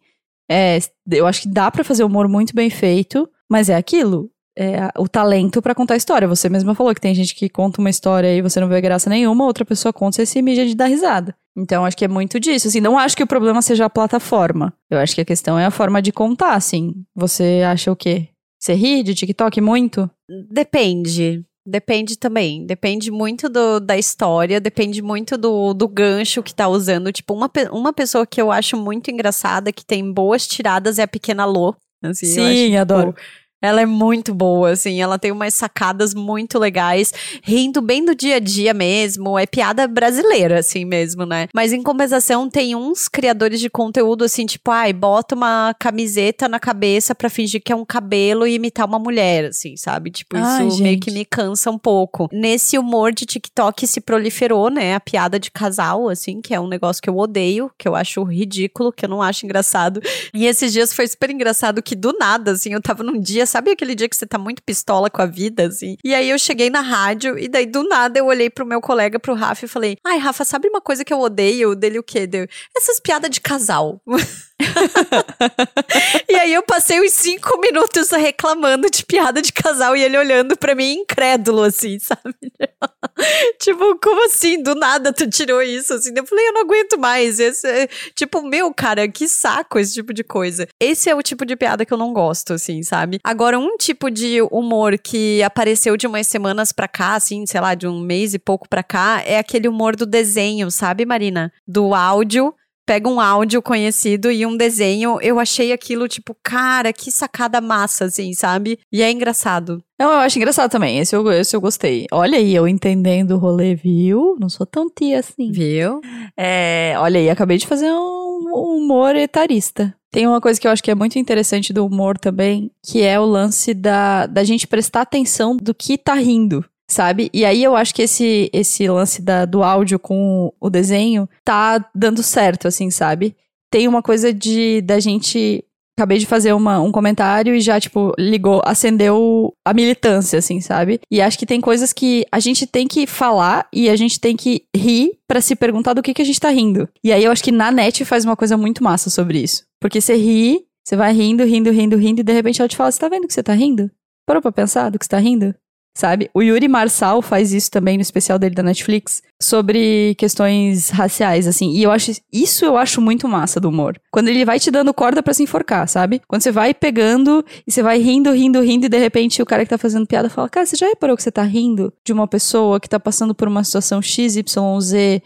[0.50, 0.78] É,
[1.10, 4.30] eu acho que dá pra fazer humor muito bem feito, mas é aquilo.
[4.56, 6.26] É o talento pra contar história.
[6.26, 9.10] Você mesma falou que tem gente que conta uma história e você não vê graça
[9.10, 11.36] nenhuma, outra pessoa conta e você se mija de dar risada.
[11.54, 12.68] Então, acho que é muito disso.
[12.68, 14.72] Assim, não acho que o problema seja a plataforma.
[14.90, 16.94] Eu acho que a questão é a forma de contar, assim.
[17.14, 18.30] Você acha o quê?
[18.58, 20.10] Você ri de TikTok muito?
[20.50, 21.44] Depende.
[21.66, 22.64] Depende também.
[22.66, 27.12] Depende muito do- da história, depende muito do, do gancho que tá usando.
[27.12, 31.08] Tipo, uma, uma pessoa que eu acho muito engraçada, que tem boas tiradas, é a
[31.08, 31.74] Pequena Lô.
[32.02, 33.14] Assim, eu acho, tipo, adoro.
[33.60, 38.36] Ela é muito boa, assim, ela tem umas sacadas muito legais, rindo bem do dia
[38.36, 41.48] a dia mesmo, é piada brasileira, assim mesmo, né?
[41.52, 46.60] Mas em compensação, tem uns criadores de conteúdo, assim, tipo, ai, bota uma camiseta na
[46.60, 50.10] cabeça pra fingir que é um cabelo e imitar uma mulher, assim, sabe?
[50.12, 51.04] Tipo, Ai, isso meio gente.
[51.04, 52.28] que me cansa um pouco.
[52.32, 54.94] Nesse humor de TikTok se proliferou, né?
[54.94, 58.22] A piada de casal, assim, que é um negócio que eu odeio, que eu acho
[58.22, 60.00] ridículo, que eu não acho engraçado.
[60.32, 63.70] E esses dias foi super engraçado que do nada, assim, eu tava num dia, sabe
[63.70, 65.96] aquele dia que você tá muito pistola com a vida, assim?
[66.04, 69.18] E aí eu cheguei na rádio e daí do nada eu olhei pro meu colega,
[69.18, 71.74] pro Rafa, e falei: Ai, Rafa, sabe uma coisa que eu odeio?
[71.74, 72.26] Dele o quê?
[72.26, 74.00] Deu, Essas piadas de casal.
[76.28, 80.56] e aí eu passei uns cinco minutos reclamando de piada de casal e ele olhando
[80.56, 82.34] pra mim incrédulo, assim, sabe?
[83.60, 84.62] tipo, como assim?
[84.62, 86.12] Do nada tu tirou isso, assim?
[86.14, 87.38] Eu falei, eu não aguento mais.
[87.38, 90.66] Esse é, tipo, meu, cara, que saco esse tipo de coisa.
[90.80, 93.20] Esse é o tipo de piada que eu não gosto, assim, sabe?
[93.22, 97.74] Agora, um tipo de humor que apareceu de umas semanas pra cá, assim, sei lá,
[97.74, 101.52] de um mês e pouco pra cá, é aquele humor do desenho, sabe, Marina?
[101.66, 102.54] Do áudio
[102.88, 108.06] pega um áudio conhecido e um desenho, eu achei aquilo tipo, cara, que sacada massa,
[108.06, 108.78] assim, sabe?
[108.90, 109.84] E é engraçado.
[110.00, 110.98] Não, eu acho engraçado também.
[110.98, 112.06] Esse eu, esse eu gostei.
[112.10, 114.36] Olha aí, eu entendendo o rolê, viu?
[114.40, 115.52] Não sou tão tia assim.
[115.52, 116.00] Viu?
[116.34, 119.94] É, olha aí, acabei de fazer um humor etarista.
[120.10, 123.20] Tem uma coisa que eu acho que é muito interessante do humor também, que é
[123.20, 127.30] o lance da, da gente prestar atenção do que tá rindo sabe?
[127.32, 131.84] E aí eu acho que esse, esse lance da, do áudio com o desenho tá
[131.94, 133.36] dando certo, assim, sabe?
[133.70, 135.64] Tem uma coisa de da gente.
[135.96, 141.00] Acabei de fazer uma, um comentário e já, tipo, ligou, acendeu a militância, assim, sabe?
[141.10, 144.36] E acho que tem coisas que a gente tem que falar e a gente tem
[144.36, 146.88] que rir para se perguntar do que, que a gente tá rindo.
[147.02, 149.64] E aí eu acho que na net faz uma coisa muito massa sobre isso.
[149.80, 152.92] Porque você ri, você vai rindo, rindo, rindo, rindo, e de repente ela te fala:
[152.92, 153.90] Você tá vendo que você tá rindo?
[154.24, 155.52] Parou pra pensar do que você tá rindo?
[155.94, 156.30] Sabe?
[156.34, 161.72] O Yuri Marçal faz isso também no especial dele da Netflix sobre questões raciais, assim.
[161.72, 163.98] E eu acho isso eu acho muito massa do humor.
[164.10, 166.20] Quando ele vai te dando corda para se enforcar, sabe?
[166.26, 169.64] Quando você vai pegando e você vai rindo, rindo, rindo e de repente o cara
[169.64, 172.26] que tá fazendo piada fala: "Cara, você já reparou que você tá rindo de uma
[172.26, 174.46] pessoa que tá passando por uma situação XYZ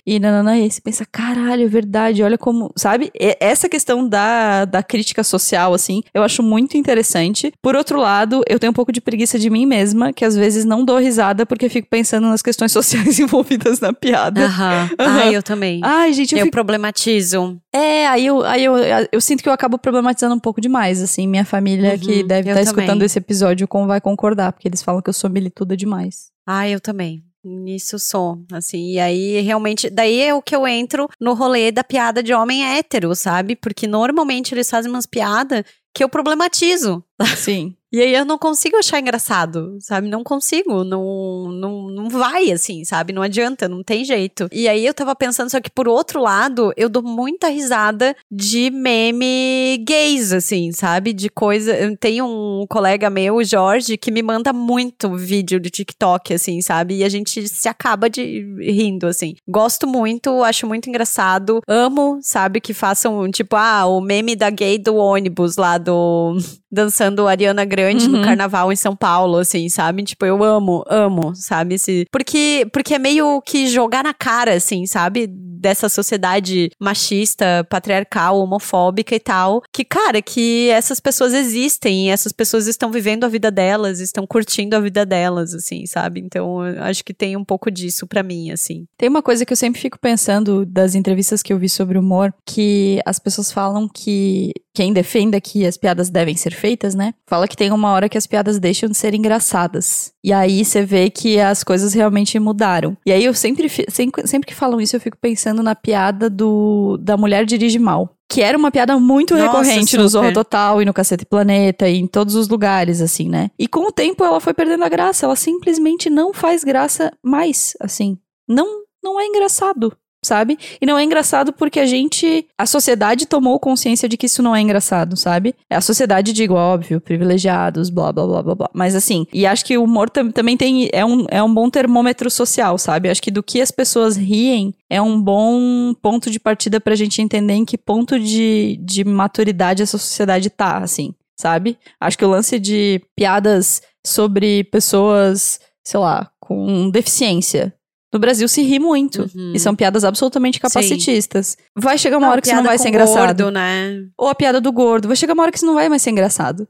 [0.06, 2.22] e nananã?" E aí você pensa: "Caralho, é verdade.
[2.22, 3.10] Olha como, sabe?
[3.40, 7.52] Essa questão da da crítica social assim, eu acho muito interessante.
[7.62, 10.51] Por outro lado, eu tenho um pouco de preguiça de mim mesma, que às vezes
[10.64, 14.44] não dou risada porque fico pensando nas questões sociais envolvidas na piada.
[14.44, 14.90] Aham.
[14.98, 15.80] Ai, eu também.
[15.82, 16.52] Ai, gente, eu, Eu fico...
[16.52, 17.58] problematizo.
[17.72, 18.74] É, aí, eu, aí eu,
[19.10, 21.26] eu sinto que eu acabo problematizando um pouco demais, assim.
[21.26, 23.06] Minha família Uhum, que deve estar escutando também.
[23.06, 26.30] esse episódio como vai concordar, porque eles falam que eu sou milituda demais.
[26.46, 27.22] Ai, eu também.
[27.44, 31.82] Nisso sou, assim, e aí realmente, daí é o que eu entro no rolê da
[31.82, 33.56] piada de homem hétero, sabe?
[33.56, 37.02] Porque normalmente eles fazem umas piadas que eu problematizo.
[37.36, 37.74] Sim.
[37.92, 40.08] E aí eu não consigo achar engraçado, sabe?
[40.08, 43.12] Não consigo, não, não, não vai assim, sabe?
[43.12, 44.48] Não adianta, não tem jeito.
[44.50, 48.70] E aí eu tava pensando, só que por outro lado, eu dou muita risada de
[48.70, 51.12] meme gays, assim, sabe?
[51.12, 51.74] De coisa.
[52.00, 56.96] Tenho um colega meu, o Jorge, que me manda muito vídeo de TikTok, assim, sabe?
[56.96, 59.34] E a gente se acaba de rindo, assim.
[59.46, 61.60] Gosto muito, acho muito engraçado.
[61.68, 62.58] Amo, sabe?
[62.58, 66.38] Que façam, tipo, ah, o meme da gay do ônibus lá do
[66.72, 68.24] dançando Ariana Grande no Uhum.
[68.24, 70.02] carnaval em São Paulo, assim, sabe?
[70.02, 71.74] Tipo, eu amo, amo, sabe?
[71.74, 75.26] Esse, porque, porque é meio que jogar na cara, assim, sabe?
[75.28, 79.62] Dessa sociedade machista, patriarcal, homofóbica e tal.
[79.72, 84.26] Que, cara, que essas pessoas existem e essas pessoas estão vivendo a vida delas, estão
[84.26, 86.20] curtindo a vida delas, assim, sabe?
[86.20, 88.86] Então, eu acho que tem um pouco disso pra mim, assim.
[88.96, 92.32] Tem uma coisa que eu sempre fico pensando das entrevistas que eu vi sobre humor,
[92.46, 97.14] que as pessoas falam que quem defenda que as piadas devem ser feitas, né?
[97.26, 100.12] Fala que tem uma hora que as piadas deixam de ser engraçadas.
[100.24, 102.96] E aí você vê que as coisas realmente mudaram.
[103.04, 106.96] E aí eu sempre, sempre, sempre que falam isso, eu fico pensando na piada do
[106.98, 108.16] da mulher dirige mal.
[108.28, 110.08] Que era uma piada muito Nossa, recorrente no super.
[110.08, 113.50] Zorro Total e no Cacete Planeta e em todos os lugares, assim, né?
[113.58, 115.26] E com o tempo ela foi perdendo a graça.
[115.26, 118.16] Ela simplesmente não faz graça mais, assim.
[118.48, 120.58] Não, não é engraçado, sabe?
[120.80, 122.46] E não é engraçado porque a gente.
[122.56, 125.54] A sociedade tomou consciência de que isso não é engraçado, sabe?
[125.68, 128.70] É a sociedade, digo, óbvio, privilegiados, blá, blá, blá, blá, blá.
[128.72, 130.88] Mas assim, e acho que o humor tam- também tem.
[130.92, 133.08] É um, é um bom termômetro social, sabe?
[133.08, 137.20] Acho que do que as pessoas riem é um bom ponto de partida pra gente
[137.20, 141.76] entender em que ponto de, de maturidade essa sociedade tá, assim, sabe?
[142.00, 147.72] Acho que o lance de piadas sobre pessoas, sei lá, com deficiência.
[148.12, 149.22] No Brasil se ri muito.
[149.34, 149.52] Uhum.
[149.54, 151.56] E são piadas absolutamente capacitistas.
[151.74, 153.26] Vai chegar uma Não, hora que isso não vai ser engraçado.
[153.42, 154.04] gordo, né?
[154.18, 155.08] Ou a piada do gordo.
[155.08, 156.68] Vai chegar uma hora que isso não vai mais ser engraçado.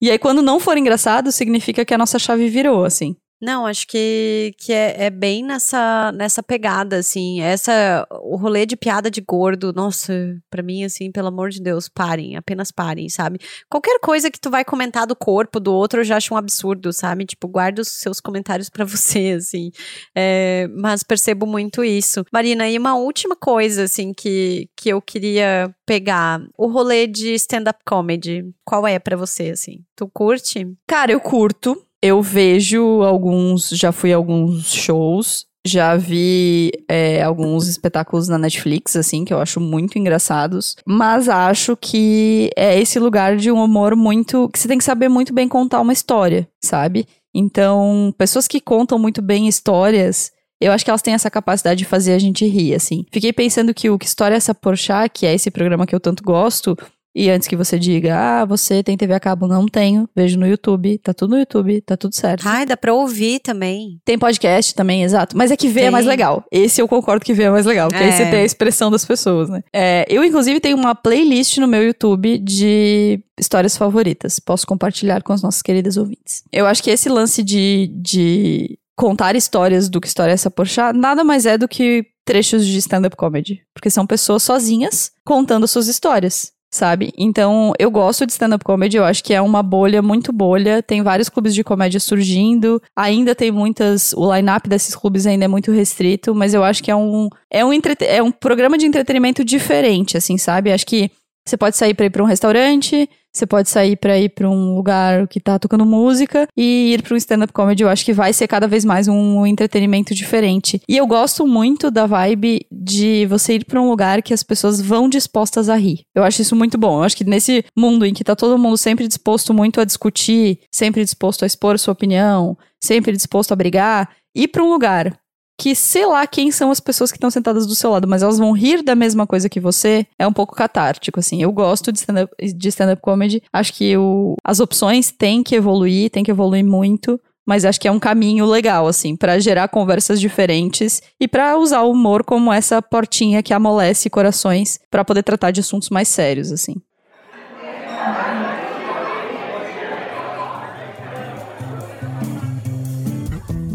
[0.00, 3.16] E aí, quando não for engraçado, significa que a nossa chave virou, assim.
[3.40, 7.40] Não, acho que, que é, é bem nessa, nessa pegada, assim.
[7.40, 10.12] Essa, o rolê de piada de gordo, nossa,
[10.50, 13.38] pra mim, assim, pelo amor de Deus, parem, apenas parem, sabe?
[13.68, 16.92] Qualquer coisa que tu vai comentar do corpo do outro, eu já acho um absurdo,
[16.94, 17.26] sabe?
[17.26, 19.70] Tipo, guarda os seus comentários pra você, assim.
[20.14, 22.24] É, mas percebo muito isso.
[22.32, 26.40] Marina, e uma última coisa, assim, que, que eu queria pegar.
[26.56, 29.84] O rolê de stand-up comedy, qual é pra você, assim?
[29.94, 30.66] Tu curte?
[30.86, 31.76] Cara, eu curto.
[32.02, 35.46] Eu vejo alguns, já fui a alguns shows.
[35.66, 40.76] Já vi é, alguns espetáculos na Netflix, assim, que eu acho muito engraçados.
[40.86, 44.48] Mas acho que é esse lugar de um humor muito.
[44.48, 47.04] que você tem que saber muito bem contar uma história, sabe?
[47.34, 50.30] Então, pessoas que contam muito bem histórias.
[50.58, 53.04] Eu acho que elas têm essa capacidade de fazer a gente rir, assim.
[53.12, 56.00] Fiquei pensando que o Que História é essa Porchat, que é esse programa que eu
[56.00, 56.74] tanto gosto,
[57.16, 60.46] e antes que você diga, ah, você tem TV a cabo, não tenho, vejo no
[60.46, 62.46] YouTube, tá tudo no YouTube, tá tudo certo.
[62.46, 63.98] Ai, dá pra ouvir também.
[64.04, 65.36] Tem podcast também, exato.
[65.36, 66.44] Mas é que ver é mais legal.
[66.52, 68.30] Esse eu concordo que ver é mais legal, porque aí você É.
[68.30, 69.62] tem a expressão das pessoas, né?
[69.72, 74.38] É, eu, inclusive, tenho uma playlist no meu YouTube de histórias favoritas.
[74.38, 76.42] Posso compartilhar com as nossas queridas ouvintes.
[76.52, 80.96] Eu acho que esse lance de, de contar histórias do que história é essa Porchat
[80.96, 83.62] nada mais é do que trechos de stand-up comedy.
[83.72, 86.52] Porque são pessoas sozinhas contando suas histórias.
[86.72, 87.12] Sabe?
[87.16, 90.82] Então, eu gosto de stand-up comedy, eu acho que é uma bolha muito bolha.
[90.82, 94.12] Tem vários clubes de comédia surgindo, ainda tem muitas.
[94.12, 97.64] O line-up desses clubes ainda é muito restrito, mas eu acho que é um, é
[97.64, 100.72] um, entrete- é um programa de entretenimento diferente, assim, sabe?
[100.72, 101.10] Acho que
[101.46, 104.74] você pode sair pra ir pra um restaurante, você pode sair pra ir pra um
[104.74, 107.82] lugar que tá tocando música e ir pra um stand-up comedy.
[107.82, 110.80] Eu acho que vai ser cada vez mais um entretenimento diferente.
[110.88, 114.80] E eu gosto muito da vibe de você ir pra um lugar que as pessoas
[114.80, 116.00] vão dispostas a rir.
[116.14, 116.98] Eu acho isso muito bom.
[116.98, 120.60] Eu acho que nesse mundo em que tá todo mundo sempre disposto muito a discutir,
[120.72, 125.18] sempre disposto a expor sua opinião, sempre disposto a brigar, ir pra um lugar
[125.58, 128.38] que sei lá quem são as pessoas que estão sentadas do seu lado, mas elas
[128.38, 131.42] vão rir da mesma coisa que você, é um pouco catártico, assim.
[131.42, 133.42] Eu gosto de stand-up stand comedy.
[133.52, 137.20] Acho que o, as opções têm que evoluir, têm que evoluir muito.
[137.48, 141.82] Mas acho que é um caminho legal, assim, pra gerar conversas diferentes e pra usar
[141.82, 146.50] o humor como essa portinha que amolece corações pra poder tratar de assuntos mais sérios,
[146.50, 146.74] assim.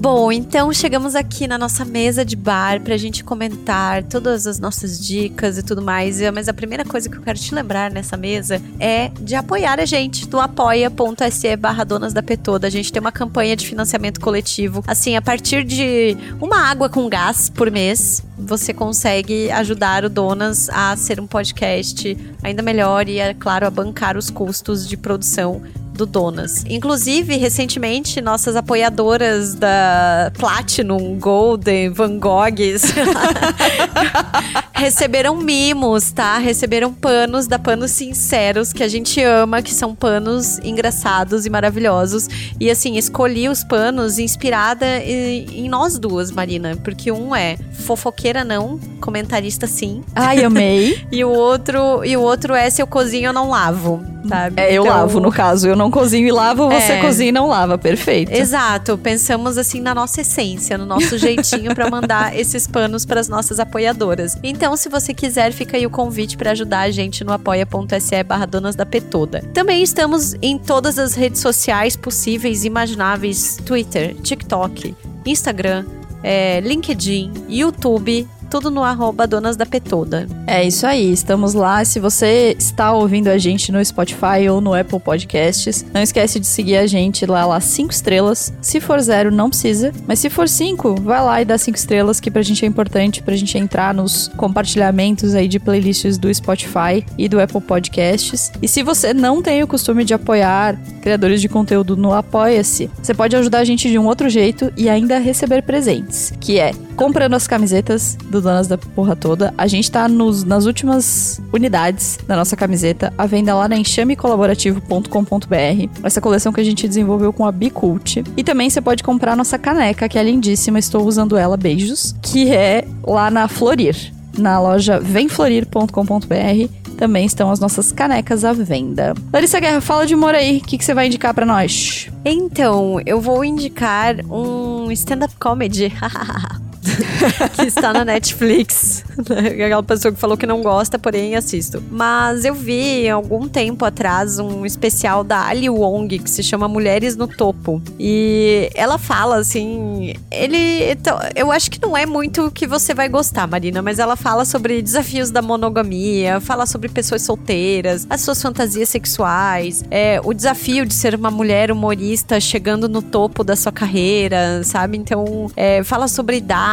[0.02, 4.99] Bom, então chegamos aqui na nossa mesa de bar pra gente comentar todas as nossas
[4.99, 6.20] dicas e tudo mais.
[6.34, 9.86] Mas a primeira coisa que eu quero te lembrar nessa mesa é de apoiar a
[9.86, 12.66] gente no apoia.se barra donas da Petoda.
[12.66, 14.84] A gente tem uma campanha de financiamento coletivo.
[14.88, 20.68] Assim, a partir de uma água com gás por mês, você consegue ajudar o Donas
[20.70, 25.62] a ser um podcast ainda melhor e, é claro, a bancar os custos de produção
[26.02, 26.64] do Donas.
[26.68, 32.93] Inclusive, recentemente, nossas apoiadoras da Platinum, Golden, Van Goghs
[34.82, 36.40] receberam mimos, tá?
[36.40, 42.28] Receberam panos da Panos Sinceros, que a gente ama, que são panos engraçados e maravilhosos.
[42.60, 48.44] E assim, escolhi os panos inspirada em, em nós duas, Marina, porque um é fofoqueira
[48.44, 51.06] não, comentarista sim, Ai, amei.
[51.12, 54.60] e o outro, e o outro é se eu cozinho eu não lavo, sabe?
[54.60, 55.68] É, eu Então- lavo, no caso.
[55.68, 57.02] Eu não cozinho e lavo, você É.
[57.02, 57.78] cozinha e não lava.
[57.78, 58.32] Perfeito.
[58.32, 63.28] Exato, pensamos assim na nossa essência, no nosso jeitinho pra mandar esses panos para as
[63.28, 64.38] nossas apoiadoras.
[64.44, 68.46] Então, se você quiser, fica aí o convite pra ajudar a gente no apoia.se barra
[68.46, 69.44] donas da Petoda.
[69.54, 74.96] Também estamos em todas as redes sociais possíveis e imagináveis: Twitter, TikTok,
[75.26, 75.86] Instagram,
[76.24, 80.28] é, LinkedIn, YouTube, tudo no arroba donas da Petoda.
[80.45, 81.86] É isso aí, estamos lá.
[81.86, 86.45] Se você está ouvindo a gente no Spotify ou no Apple Podcasts, não esquece de
[86.45, 88.54] seguir a gente lá, lá cinco estrelas.
[88.62, 89.93] Se for zero, não precisa.
[90.06, 93.24] Mas se for cinco, vai lá e dá cinco estrelas, que pra gente é importante,
[93.24, 98.52] pra gente entrar nos compartilhamentos aí de playlists do Spotify e do Apple Podcasts.
[98.62, 103.14] E se você não tem o costume de apoiar criadores de conteúdo no Apoia-se, você
[103.14, 107.34] pode ajudar a gente de um outro jeito e ainda receber presentes, que é comprando
[107.34, 109.52] as camisetas do Donas da Porra Toda.
[109.58, 115.89] A gente tá nos, nas últimas unidades da nossa camiseta, a venda lá na enxamecolaborativo.com.br.
[116.04, 118.24] Essa coleção que a gente desenvolveu com a Bicult.
[118.38, 122.52] E também você pode comprar nossa caneca, que é lindíssima, estou usando ela, beijos, que
[122.52, 126.97] é lá na Florir, na loja vemflorir.com.br.
[126.97, 129.16] Também estão as nossas canecas à venda.
[129.34, 130.60] Larissa Guerra, fala de humor aí.
[130.60, 132.10] O que, que você vai indicar pra nós?
[132.24, 135.91] Então, eu vou indicar um stand-up comedy.
[137.54, 139.04] que está na Netflix.
[139.22, 141.82] Aquela pessoa que falou que não gosta, porém assisto.
[141.92, 147.16] Mas eu vi algum tempo atrás um especial da Ali Wong que se chama Mulheres
[147.16, 147.82] no Topo.
[148.00, 150.16] E ela fala assim.
[150.32, 150.92] Ele.
[150.92, 154.16] então, Eu acho que não é muito o que você vai gostar, Marina, mas ela
[154.16, 160.34] fala sobre desafios da monogamia, fala sobre pessoas solteiras, as suas fantasias sexuais, é, o
[160.34, 164.98] desafio de ser uma mulher humorista chegando no topo da sua carreira, sabe?
[164.98, 166.71] Então, é, fala sobre idade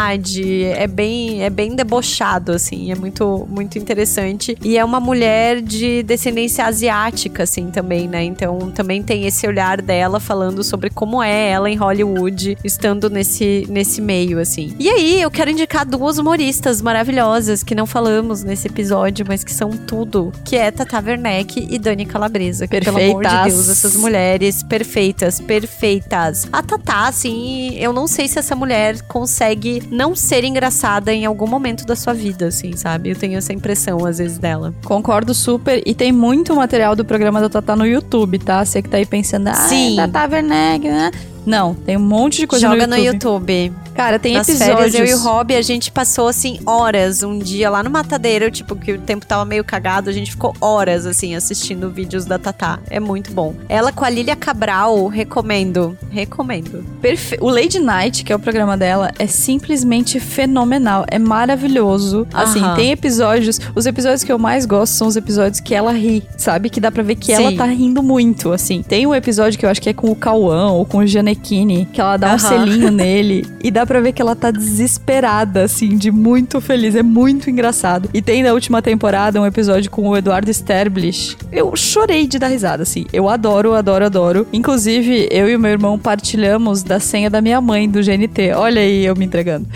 [0.74, 4.56] é bem, é bem debochado, assim, é muito, muito interessante.
[4.62, 8.24] E é uma mulher de descendência asiática, assim, também, né?
[8.24, 13.66] Então também tem esse olhar dela falando sobre como é ela em Hollywood, estando nesse,
[13.68, 14.74] nesse meio, assim.
[14.78, 19.52] E aí, eu quero indicar duas humoristas maravilhosas que não falamos nesse episódio, mas que
[19.52, 22.66] são tudo, que é Tata Werneck e Dani Calabresa.
[22.66, 23.54] Que, pelo amor de Perfeitas.
[23.54, 26.48] Deus, essas mulheres perfeitas, perfeitas.
[26.52, 31.46] A Tatá, assim, eu não sei se essa mulher consegue não ser engraçada em algum
[31.46, 33.10] momento da sua vida, assim, sabe?
[33.10, 34.74] Eu tenho essa impressão, às vezes, dela.
[34.84, 35.82] Concordo super.
[35.86, 38.64] E tem muito material do programa da Tatá no YouTube, tá?
[38.64, 39.54] Você que tá aí pensando, ah.
[39.96, 41.10] Tatá Werneck, né?
[41.48, 43.52] Não, tem um monte de coisa Joga no no YouTube.
[43.52, 43.72] YouTube.
[43.94, 44.92] Cara, tem Nas episódios.
[44.92, 48.48] férias, eu e o Rob, a gente passou, assim, horas um dia lá no Matadeiro,
[48.48, 52.38] tipo, que o tempo tava meio cagado, a gente ficou horas, assim, assistindo vídeos da
[52.38, 52.78] Tatá.
[52.90, 53.54] É muito bom.
[53.68, 55.98] Ela com a Lilia Cabral, recomendo.
[56.10, 56.84] Recomendo.
[57.00, 61.04] Perfe- O Lady Night, que é o programa dela, é simplesmente fenomenal.
[61.10, 62.24] É maravilhoso.
[62.32, 62.76] Assim, Aham.
[62.76, 63.58] tem episódios.
[63.74, 66.70] Os episódios que eu mais gosto são os episódios que ela ri, sabe?
[66.70, 67.56] Que dá pra ver que ela Sim.
[67.56, 68.80] tá rindo muito, assim.
[68.82, 71.06] Tem um episódio que eu acho que é com o Cauã ou com o
[71.38, 72.38] Janequine, que ela dá um Aham.
[72.38, 73.46] selinho nele.
[73.60, 76.94] E dá pra ver que ela tá desesperada, assim, de muito feliz.
[76.94, 78.08] É muito engraçado.
[78.14, 81.36] E tem na última temporada um episódio com o Eduardo Sterblich.
[81.50, 83.04] Eu chorei de dar risada, assim.
[83.12, 84.46] Eu adoro, adoro, adoro.
[84.52, 88.52] Inclusive, eu e o meu irmão partilhamos da senha da minha mãe do GNT.
[88.54, 89.66] Olha aí eu me entregando.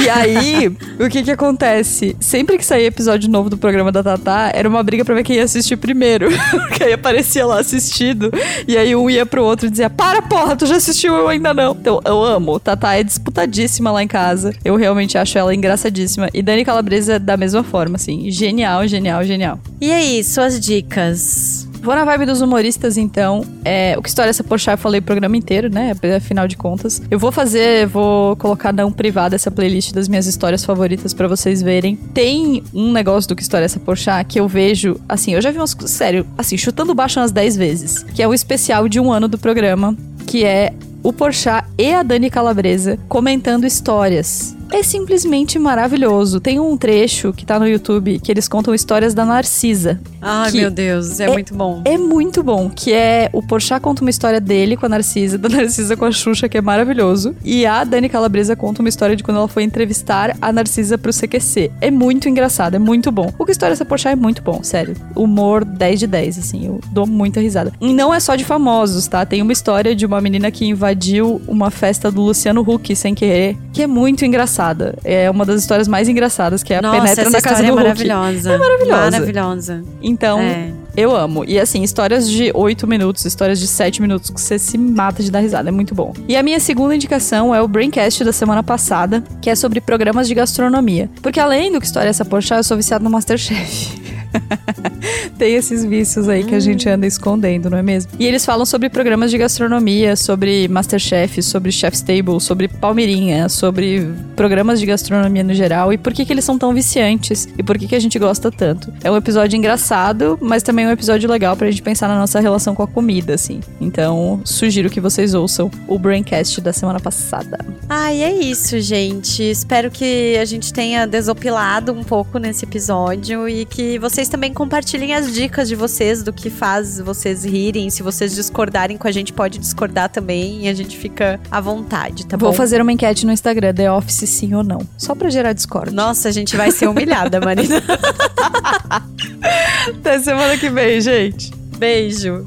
[0.00, 0.68] E aí,
[1.00, 2.16] o que que acontece?
[2.20, 5.36] Sempre que saía episódio novo do programa da Tatá, era uma briga pra ver quem
[5.36, 6.28] ia assistir primeiro.
[6.50, 8.30] Porque aí aparecia lá assistido.
[8.66, 11.52] E aí um ia pro outro e dizia: Para, porra, tu já assistiu, eu ainda
[11.52, 11.72] não.
[11.72, 12.58] Então, eu amo.
[12.58, 14.54] Tatá é disputadíssima lá em casa.
[14.64, 16.28] Eu realmente acho ela engraçadíssima.
[16.32, 18.30] E Dani Calabresa da mesma forma, assim.
[18.30, 19.58] Genial, genial, genial.
[19.80, 21.68] E aí, suas dicas?
[21.84, 23.44] Vou na vibe dos humoristas, então.
[23.62, 25.92] É, o que história é essa Porchat eu falei o programa inteiro, né?
[26.16, 27.02] Afinal de contas.
[27.10, 31.60] Eu vou fazer, vou colocar não privada essa playlist das minhas histórias favoritas pra vocês
[31.60, 31.94] verem.
[31.94, 35.50] Tem um negócio do que história é essa Porchat que eu vejo, assim, eu já
[35.50, 39.12] vi umas, sério, assim, chutando baixo umas 10 vezes, que é o especial de um
[39.12, 39.94] ano do programa,
[40.26, 40.72] que é
[41.04, 44.56] o Porchat e a Dani Calabresa comentando histórias.
[44.70, 46.40] É simplesmente maravilhoso.
[46.40, 50.00] Tem um trecho que tá no YouTube que eles contam histórias da Narcisa.
[50.20, 51.82] Ai, meu Deus, é, é- muito bom.
[51.84, 55.48] É muito bom, que é o Porchat conta uma história dele com a Narcisa, da
[55.48, 59.22] Narcisa com a Xuxa, que é maravilhoso, e a Dani Calabresa conta uma história de
[59.22, 61.70] quando ela foi entrevistar a Narcisa pro CQC.
[61.80, 63.32] É muito engraçado, é muito bom.
[63.38, 64.94] O que história essa Porchat é muito bom, sério.
[65.14, 67.72] Humor 10 de 10, assim, eu dou muita risada.
[67.80, 69.24] E não é só de famosos, tá?
[69.26, 73.56] Tem uma história de uma menina que invadiu uma festa do Luciano Huck sem querer,
[73.72, 74.24] que é muito
[74.54, 74.94] engraçada.
[75.04, 77.70] É uma das histórias mais engraçadas, que é a Nossa, penetra na casa do é
[77.72, 77.76] Huck.
[77.76, 78.52] maravilhosa.
[78.52, 79.10] É maravilhosa.
[79.10, 79.84] Maravilhosa.
[80.02, 80.70] Então, É.
[80.96, 81.44] eu amo.
[81.46, 85.30] E assim, histórias de 8 minutos, histórias de 7 minutos que você se mata de
[85.30, 85.68] dar risada.
[85.68, 86.12] É muito bom.
[86.28, 90.28] E a minha segunda indicação é o Braincast da semana passada, que é sobre programas
[90.28, 91.10] de gastronomia.
[91.22, 94.02] Porque além do que história é essa porcha, eu sou viciado no Masterchef.
[95.38, 98.12] Tem esses vícios aí que a gente anda escondendo, não é mesmo?
[98.18, 104.08] E eles falam sobre programas de gastronomia, sobre Masterchef, sobre Chef's Table, sobre Palmeirinha, sobre
[104.36, 107.78] programas de gastronomia no geral e por que, que eles são tão viciantes e por
[107.78, 108.92] que, que a gente gosta tanto.
[109.02, 112.74] É um episódio engraçado, mas também um episódio legal pra gente pensar na nossa relação
[112.74, 113.60] com a comida, assim.
[113.80, 117.58] Então, sugiro que vocês ouçam o Braincast da semana passada.
[117.88, 119.42] Ai, é isso, gente.
[119.42, 124.93] Espero que a gente tenha desopilado um pouco nesse episódio e que vocês também compartilhem
[125.14, 127.90] as dicas de vocês do que faz vocês rirem.
[127.90, 132.26] Se vocês discordarem com a gente, pode discordar também e a gente fica à vontade,
[132.26, 132.56] tá Vou bom?
[132.56, 134.80] fazer uma enquete no Instagram, The Office sim ou não.
[134.96, 135.92] Só pra gerar Discord.
[135.92, 137.82] Nossa, a gente vai ser humilhada, Marina.
[139.88, 141.50] Até semana que vem, gente.
[141.76, 142.46] Beijo.